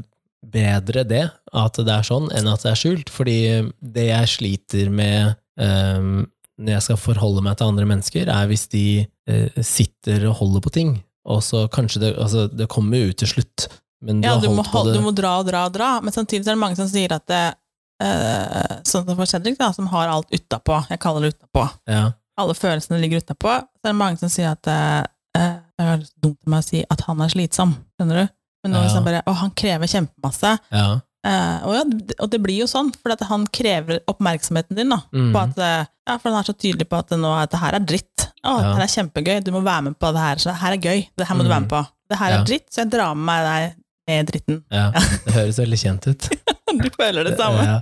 [0.48, 3.10] bedre det, at det er sånn, enn at det er skjult.
[3.10, 3.38] Fordi
[3.82, 6.22] det jeg sliter med um,
[6.58, 8.86] når jeg skal forholde meg til andre mennesker, er hvis de
[9.30, 10.96] uh, sitter og holder på ting,
[11.28, 13.66] og så kanskje det Altså, det kommer jo ut til slutt,
[14.06, 15.90] men du Ja, har du må, på det du må dra og dra og dra,
[16.00, 17.58] men samtidig er det mange som sier at det, eh,
[17.98, 20.78] Sånn som for Cedric, da, som har alt utapå.
[20.90, 21.68] Jeg kaller det utapå.
[21.90, 23.56] Ja, Alle følelsene ligger utapå.
[23.80, 25.00] Så er det mange som sier at eh,
[25.36, 28.28] eh, Det er dumt av meg å si at han er slitsom, skjønner du?
[28.64, 28.84] Men nå Ja.
[28.86, 30.56] liksom bare Å, han krever kjempemasse.
[30.70, 30.88] ja.
[31.26, 31.82] Eh, og, ja,
[32.22, 34.88] og det blir jo sånn, for at han krever oppmerksomheten din.
[34.94, 35.32] da, mm.
[35.34, 37.74] på at, eh, ja, For han er så tydelig på at nå, at det her
[37.74, 38.28] er dritt.
[38.46, 38.60] Å, Ja.
[38.62, 40.36] det her er kjempegøy, du må være med på det her.
[40.38, 41.82] Så det her er gøy, det her må du være med på.
[42.08, 43.74] Det her er dritt, så jeg drar med meg deg
[44.08, 44.62] med dritten.
[44.70, 44.86] ja.
[45.26, 46.30] Det høres veldig kjent ut.
[46.78, 47.62] Du føler det samme?
[47.64, 47.76] Ja.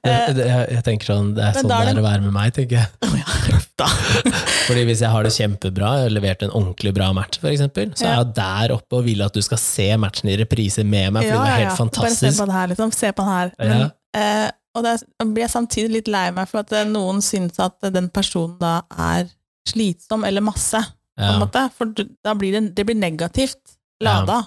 [0.00, 2.52] Det, det, jeg, jeg tenker sånn, det er sånn det er å være med meg,
[2.56, 3.10] tenker jeg.
[3.20, 3.88] Ja, da.
[4.66, 7.90] Fordi hvis jeg har det kjempebra, jeg har levert en ordentlig bra match, for eksempel,
[7.98, 11.12] så er jeg der oppe og vil at du skal se matchen i reprise med
[11.16, 12.38] meg, fordi det er helt Bare se fantastisk.
[12.40, 12.94] på det her, liksom.
[12.96, 13.52] Se på den her.
[13.60, 13.84] Men,
[14.20, 14.46] eh,
[14.78, 14.94] og da
[15.26, 18.56] blir jeg samtidig litt lei meg for at eh, noen syns at eh, den personen
[18.62, 18.78] da
[19.10, 19.28] er
[19.68, 20.80] slitsom eller masse,
[21.20, 21.66] på en måte.
[21.76, 21.90] For
[22.24, 24.38] da blir det, det blir negativt lada.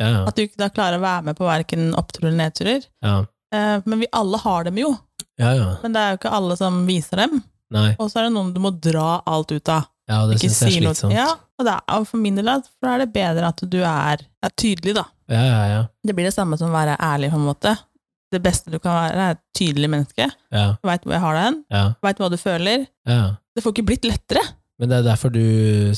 [0.00, 2.84] ja, ja, At du ikke da klarer å være med på verken oppturer eller nedturer.
[3.02, 3.34] ja, Eh,
[3.84, 4.90] men vi alle har dem jo,
[5.40, 5.68] ja, ja.
[5.82, 7.38] men det er jo ikke alle som viser dem.
[7.72, 9.88] Nei, Og så er det noen du må dra alt ut av.
[10.08, 11.12] ja, det syns jeg er slitsomt.
[11.14, 11.26] Ja,
[11.58, 12.62] og, det er, for min del er
[13.02, 15.04] det bedre at du er, er tydelig, da.
[15.28, 15.82] Ja, ja, ja.
[16.04, 17.74] Det blir det samme som å være ærlig, på en måte.
[18.32, 20.30] Det beste du kan være, er et tydelig menneske.
[20.52, 22.88] ja, Veit hvor jeg har deg hen, ja, veit hva du føler.
[23.08, 23.22] ja.
[23.58, 24.42] Det får ikke blitt lettere.
[24.78, 25.42] Men det er derfor du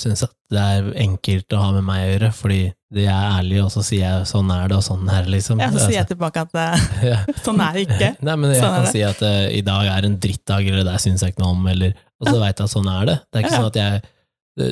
[0.01, 2.61] syns at det er enkelt å ha med meg å gjøre, fordi
[2.97, 5.61] jeg er ærlig, og så sier jeg sånn er det, og sånn er det, liksom.
[5.61, 8.09] Ja, så sier jeg tilbake at det, sånn er det ikke.
[8.27, 10.97] Nei, men jeg Sånn kan si at eh, i dag er en drittdag, eller det
[11.05, 13.19] syns jeg ikke noe om, eller Og så veit jeg at sånn er det.
[13.29, 13.61] Det er ikke Ja.
[13.61, 14.01] sånn at jeg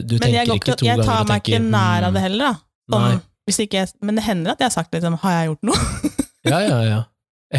[0.08, 2.12] Du Men tenker jeg, to ikke to jeg ganger tar og meg ikke nær av
[2.12, 2.96] det «Hmm, heller, da.
[2.96, 5.62] Sånn, hvis ikke jeg, men det hender at jeg har sagt liksom, har jeg gjort
[5.70, 6.10] noe?
[6.48, 6.98] Ja, ja, ja.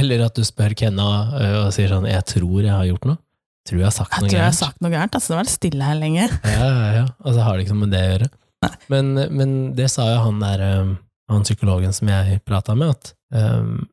[0.01, 1.05] Eller at du spør Kenna
[1.65, 3.17] og sier sånn 'jeg tror jeg har gjort noe'.
[3.69, 5.15] Tror jeg har sagt Jeg noe tror jeg har sagt noe gærent.
[5.15, 6.25] Altså, det har vært stille her lenge.
[6.55, 7.05] Ja, ja, ja.
[7.23, 8.29] Og så har det ikke noe med det å gjøre.
[8.91, 10.63] Men, men det sa jo han der
[11.29, 13.85] han psykologen som jeg prata med, at um,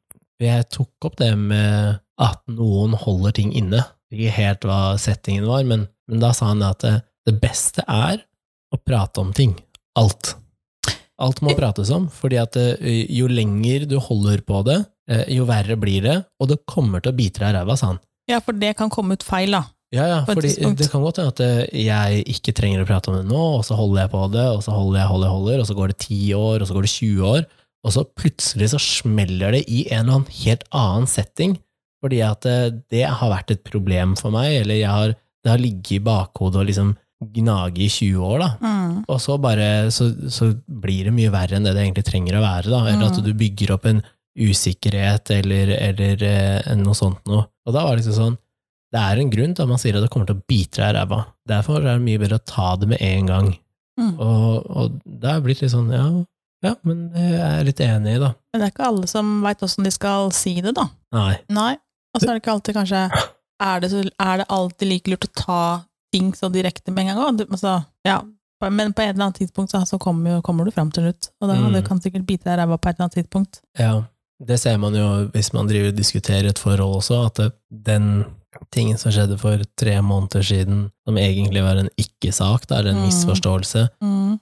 [0.43, 3.83] jeg tok opp det med at noen holder ting inne.
[4.13, 6.97] Ikke helt hva settingen var, men, men da sa han at det,
[7.29, 8.23] det beste er
[8.73, 9.55] å prate om ting.
[10.01, 10.35] Alt.
[11.23, 12.67] Alt må prates om, fordi at ø,
[13.17, 14.81] jo lenger du holder på det,
[15.33, 18.01] jo verre blir det, og det kommer til å bite deg i ræva, sa han.
[18.31, 19.65] Ja, for det kan komme ut feil, da.
[19.95, 23.21] Ja, ja, fordi det kan godt hende at eh, jeg ikke trenger å prate om
[23.21, 25.69] det nå, og så holder jeg på det, og så holder jeg, holder holder, og
[25.69, 27.47] så går det 10 år, og så går det 20 år,
[27.87, 31.55] og så plutselig så smeller det i en eller annen helt annen setting,
[32.03, 35.15] fordi at eh, det har vært et problem for meg, eller jeg har,
[35.47, 36.97] det har ligget i bakhodet og liksom
[37.39, 38.51] gnage i 20 år, da.
[38.61, 38.99] Mm.
[39.09, 42.43] Og så bare, så, så blir det mye verre enn det det egentlig trenger å
[42.45, 43.25] være, da, eller at Mm.
[43.31, 44.03] du bygger opp en
[44.37, 47.47] usikkerhet, eller, eller eh, noe sånt noe.
[47.67, 48.37] Og da var det liksom sånn,
[48.95, 50.93] det er en grunn til at man sier at det kommer til å bite deg
[50.93, 51.21] i ræva.
[51.49, 53.49] Derfor er det mye bedre å ta det med en gang.
[54.01, 54.13] Mm.
[54.21, 56.05] Og, og det er blitt litt sånn, ja,
[56.65, 58.31] ja, men det er jeg litt enig i, da.
[58.53, 60.87] Men det er ikke alle som veit åssen de skal si det, da.
[61.17, 61.35] Nei.
[61.53, 61.73] Nei.
[62.15, 63.01] Og så er det ikke alltid kanskje
[63.61, 65.61] Er det, så, er det alltid like lurt å ta
[66.13, 67.43] ting så direkte med en gang òg?
[67.51, 67.75] Altså,
[68.09, 68.19] ja.
[68.65, 71.29] Men på et eller annet tidspunkt så, så kommer, kommer du fram til slutt.
[71.43, 71.73] Og da, Mm.
[71.77, 73.61] det kan sikkert bite deg i ræva på et eller annet tidspunkt.
[73.79, 73.95] Ja,
[74.45, 78.25] det ser man jo hvis man driver og diskuterer et forhold også, at den
[78.73, 82.97] tingen som skjedde for tre måneder siden, som egentlig var en ikke-sak, det er en
[82.97, 83.07] Mm.
[83.09, 84.41] misforståelse, Mm.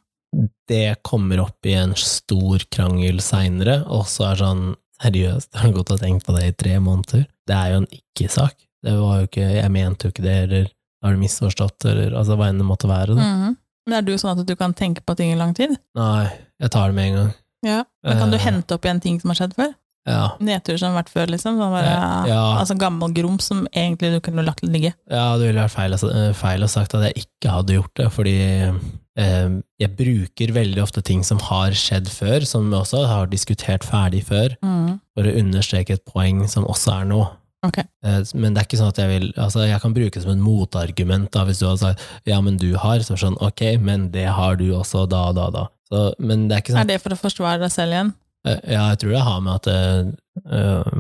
[0.69, 5.75] det kommer opp i en stor krangel seinere, og så er sånn Seriøst, har du
[5.83, 7.27] gått og tenkt på det i tre måneder?
[7.47, 8.55] Det er jo en ikke-sak.
[8.83, 10.69] Det var jo ikke Jeg mente jo ikke det, eller
[11.03, 13.21] har du misforstått, eller altså hva enn det måtte være, da.
[13.21, 13.57] Mm.
[13.87, 15.77] Men er du sånn at du kan tenke på ting i lang tid?
[15.97, 16.31] Nei,
[16.61, 17.35] jeg tar det med en gang.
[17.65, 17.85] Ja.
[18.05, 18.41] Men kan du Eh.
[18.47, 19.75] hente opp igjen ting som har skjedd før?
[20.07, 20.35] Ja.
[20.45, 21.57] Nedtur som har vært før, liksom?
[21.57, 21.93] Sånn bare,
[22.29, 22.41] ja.
[22.61, 24.93] Altså gammel grums som egentlig du kunne lagt ligge?
[25.11, 28.11] Ja, det ville vært feil, eh, feil å sagt at jeg ikke hadde gjort det,
[28.13, 28.35] fordi
[29.17, 29.49] eh,
[29.81, 34.25] jeg bruker veldig ofte ting som har skjedd før, som vi også har diskutert ferdig
[34.29, 35.01] før, Mm.
[35.17, 37.31] for å understreke et poeng som også er noe.
[37.65, 37.85] Okay.
[38.05, 40.33] Eh, Men det er ikke sånn at jeg vil Altså, jeg kan bruke det som
[40.33, 44.11] et motargument, da, hvis du hadde sagt ja, men du har, så sånn ok, men
[44.13, 45.65] det har du også, da, da, da.
[45.89, 48.13] Så, men det er ikke sånn Er det for å forsvare deg selv igjen?
[48.47, 50.13] Eh, Ja, jeg tror det har med at eh,
[50.53, 50.99] eh,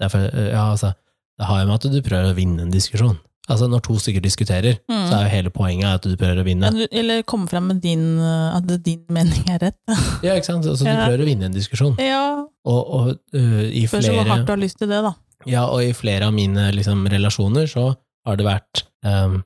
[0.00, 0.92] det, for, ja, altså,
[1.38, 3.18] det har med at du prøver å vinne en diskusjon.
[3.50, 5.08] Altså, når to stykker diskuterer, Mm.
[5.10, 6.70] så er jo hele poenget at du prøver å vinne.
[6.92, 9.78] Eller komme frem med din, at din mening er rett.
[10.22, 10.64] Ja, ikke sant?
[10.66, 11.06] Altså, du Ja.
[11.08, 11.96] prøver å vinne en diskusjon.
[11.98, 15.14] Ja, Og, og uh, i Spørs hvor hardt du har lyst til det, da.
[15.50, 19.40] Ja, og i flere av mine liksom, relasjoner så har det vært um,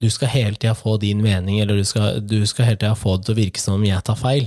[0.00, 3.16] Du skal hele tida få din mening, eller du skal, du skal hele tida få
[3.18, 4.46] det til å virke som om jeg tar feil.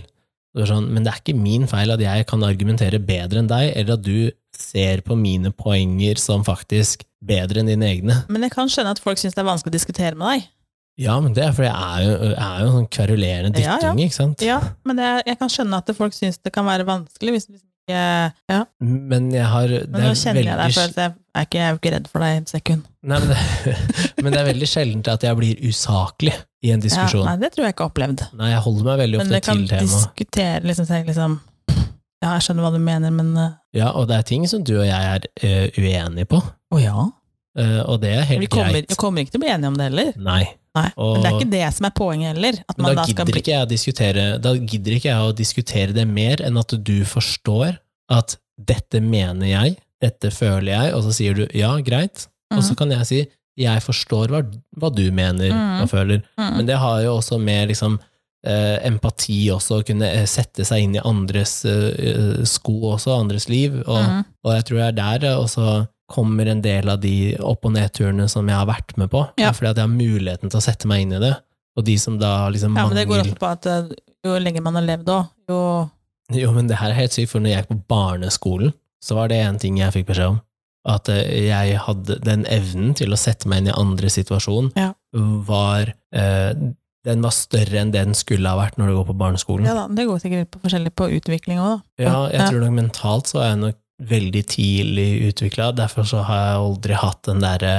[0.54, 3.50] Det er sånn, men det er ikke min feil at jeg kan argumentere bedre enn
[3.50, 8.20] deg, eller at du ser på mine poenger som faktisk bedre enn dine egne.
[8.30, 10.52] Men jeg kan skjønne at folk syns det er vanskelig å diskutere med deg.
[11.02, 13.78] Ja, men det er fordi jeg er jo, jeg er jo en sånn kverulerende Ja,
[13.82, 13.94] ja.
[13.98, 14.44] ikke sant?
[14.46, 17.64] Ja, men det, jeg kan skjønne at folk syns det kan være vanskelig hvis hvis
[17.90, 21.58] Ja, Men jeg har det men nå kjenner kjenner jeg deg, for jeg er ikke,
[21.58, 22.86] jeg er jo ikke redd for deg et sekund.
[23.04, 23.74] Nei, men, det,
[24.24, 27.26] men det er veldig sjeldent at jeg blir usaklig i en Ja, diskusjon.
[27.28, 28.24] nei, det tror jeg ikke har opplevd.
[28.40, 29.50] Nei, jeg holder meg veldig ofte til temaet.
[29.50, 31.36] kan til kan diskutere liksom, liksom
[32.24, 34.78] Ja, jeg skjønner hva du mener, men uh, Ja, og det er ting som du
[34.78, 37.10] og jeg er uh, uenige på, Å ja?
[37.58, 38.90] Eh, og det er helt Vi kommer, greit.
[38.90, 40.14] vi kommer ikke til å bli enige om det heller.
[40.18, 40.44] Nei,
[40.76, 42.54] Nei, Og- Men det er ikke det som er poenget heller.
[42.68, 45.94] At men man da da skal gidder bli jeg Da gidder ikke jeg å diskutere
[45.94, 47.78] det mer enn at du forstår
[48.10, 52.72] at dette mener jeg, dette føler jeg, og så sier du ja, greit, og så
[52.72, 52.76] Mhm.
[52.78, 54.42] kan jeg si jeg forstår hva,
[54.80, 55.82] hva du mener mm.
[55.84, 56.58] og føler, Mm.
[56.58, 58.00] men det har jo også med liksom
[58.46, 63.48] eh, empati også, å kunne eh, sette seg inn i andres eh, sko også, andres
[63.48, 64.26] liv, og Mhm.
[64.44, 68.30] Og jeg tror det er der også kommer en del av de opp- og nedturene
[68.32, 69.26] som jeg har vært med på.
[69.42, 69.52] Ja.
[69.56, 71.34] Fordi at jeg har muligheten til å sette meg inn i det.
[71.78, 73.90] Og de som da liksom Ja, men det går også på at uh,
[74.24, 75.60] jo lenger man har levd òg, jo
[76.38, 78.72] Jo, men det her er helt sykt, for når jeg gikk på barneskolen,
[79.04, 80.38] så var det en ting jeg fikk beskjed om.
[80.88, 84.94] At eh, jeg hadde den evnen til å sette meg inn i andre situasjon, Ja.
[85.48, 86.54] var eh,
[87.04, 89.66] Den var større enn det den skulle ha vært når du går på barneskolen.
[89.68, 92.04] Ja da, det går sikkert på forskjellig på utvikling òg, da.
[92.06, 96.40] Ja, jeg tror nok mentalt så er jeg nok veldig tidlig utvikla, derfor så har
[96.48, 97.74] jeg aldri hatt den derre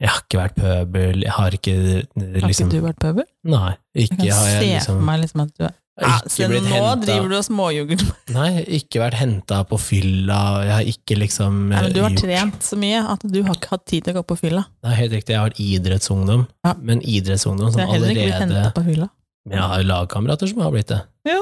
[0.00, 1.74] Jeg har ikke vært pøbel, jeg har ikke
[2.16, 3.24] Har liksom ikke du vært pøbel?
[3.44, 6.14] Nei, Jeg ikke kan har jeg se liksom meg liksom at du er jeg ja,
[6.26, 8.00] Se, nå hentet- driver du og småjugger.
[8.34, 8.48] Nei,
[8.80, 12.66] ikke vært henta på fylla, jeg har ikke liksom Nei, men du har gjort- trent
[12.66, 14.64] så mye at du har ikke hatt tid til å gå på fylla.
[14.82, 16.72] Nei, helt riktig, jeg har vært idrettsungdom, Ja.
[16.82, 19.08] men idrettsungdom som Du som har heller ikke blitt allerede henta på fylla.
[19.46, 21.00] Men jeg har jo lagkamerater som har blitt det.
[21.30, 21.38] Ja.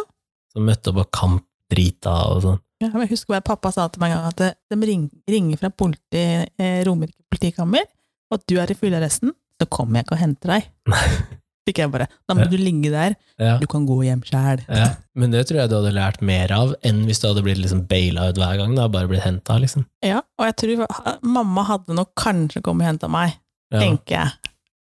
[0.53, 2.61] Som møtte opp på kamp drita og sånn.
[2.91, 6.25] Jeg husker hva pappa sa til meg en gang, at de ring, ringer fra politi,
[6.59, 7.87] eh, Romerike politikammer,
[8.31, 9.31] og at du er i fyllearresten,
[9.61, 10.69] så kommer jeg ikke og henter deg.
[11.63, 12.09] Fikk jeg bare.
[12.27, 12.49] Da må Ja.
[12.51, 13.57] du ligge der, Ja.
[13.59, 14.65] du kan gå hjem sjæl.
[14.69, 17.61] Ja, men det tror jeg du hadde lært mer av enn hvis du hadde blitt
[17.63, 18.75] liksom baila ut hver gang.
[18.75, 19.87] Da, bare blitt henta, liksom.
[20.03, 23.37] Ja, og jeg tror mamma hadde nok kanskje kommet og henta meg,
[23.71, 24.33] tenker jeg.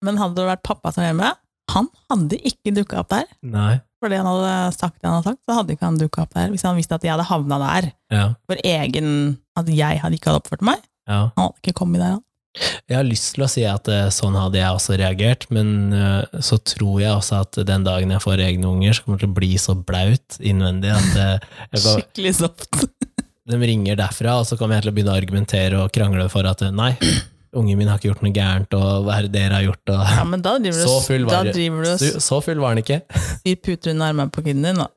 [0.05, 1.33] Men hadde det vært pappa som var hjemme,
[1.77, 3.27] han hadde ikke dukka opp der.
[3.45, 3.75] Nei.
[4.03, 6.51] Fordi han hadde sagt det han hadde sagt, så hadde ikke han dukka opp der.
[6.53, 8.27] Hvis han visste at jeg hadde havna der Ja.
[8.49, 9.11] for egen
[9.57, 10.81] At jeg hadde ikke hadde oppført meg.
[11.09, 11.31] ja.
[11.37, 12.23] Han hadde ikke kommet der, han.
[12.89, 16.41] Jeg har lyst til å si at eh, sånn hadde jeg også reagert, men eh,
[16.41, 19.33] så tror jeg også at den dagen jeg får egne unger, så kommer det til
[19.35, 22.79] å bli så blaut innvendig at eh, går, Skikkelig soft.
[23.53, 26.49] de ringer derfra, og så kommer jeg til å begynne å argumentere og krangle for
[26.49, 26.95] at nei,
[27.57, 30.03] ungen min har ikke gjort noe gærent, og hva er det dere har gjort, og
[30.17, 32.75] Ja, men da driver du, Så full var da driver du så, så full var
[32.77, 33.01] den ikke.
[33.43, 34.77] syr puter under armene på kiden din.
[34.83, 34.89] Da.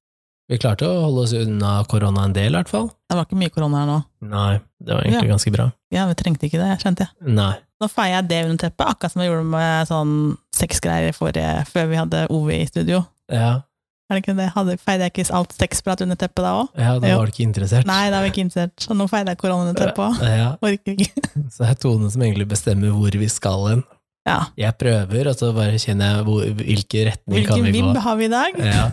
[0.50, 2.88] Vi klarte å holde oss unna korona en del, i hvert fall.
[3.10, 3.98] Det var ikke mye korona her nå.
[4.32, 5.34] Nei, det var egentlig Ja.
[5.36, 5.72] ganske bra.
[5.94, 7.34] Ja, vi trengte ikke det, skjønte jeg.
[7.38, 7.54] Nei.
[7.80, 11.96] Nå feier jeg det under teppet, akkurat som jeg gjorde med sånn sexgreier før vi
[12.02, 13.06] hadde Ove i studio.
[13.32, 13.62] Ja,
[14.10, 14.48] Er det ikke det?
[14.56, 16.70] Hadde, feide jeg ikke alt sexprat under teppet da òg?
[16.82, 17.86] ja da var du ikke interessert.
[17.86, 18.74] Nei, da var jeg ikke interessert.
[18.82, 20.24] Så nå feide jeg korona under teppet òg.
[20.26, 21.24] Ja, Orker ikke.
[21.54, 23.84] så det er Tone som egentlig bestemmer hvor vi skal hen.
[24.28, 24.40] Ja.
[24.60, 27.92] Jeg prøver, og så bare kjenner jeg hvor, hvilken retning kan vi vi gå.
[27.94, 28.58] vibb har vi i dag?
[28.66, 28.88] Ja.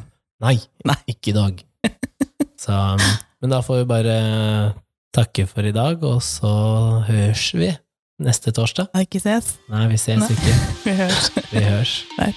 [0.44, 0.54] Nei,
[0.92, 0.98] Nei.
[1.14, 1.64] ikke i dag.
[2.60, 3.08] Så, um,
[3.40, 4.18] men da får vi bare
[5.16, 6.52] takke for i dag, og så
[7.08, 7.70] høres vi
[8.20, 8.92] neste torsdag.
[8.96, 9.54] Vi Ikke ses.
[9.72, 10.28] Nei, vi ses Nei.
[10.36, 10.58] ikke.
[10.84, 11.32] Vi høres.
[11.52, 11.96] Vi høres.
[12.20, 12.30] Nei.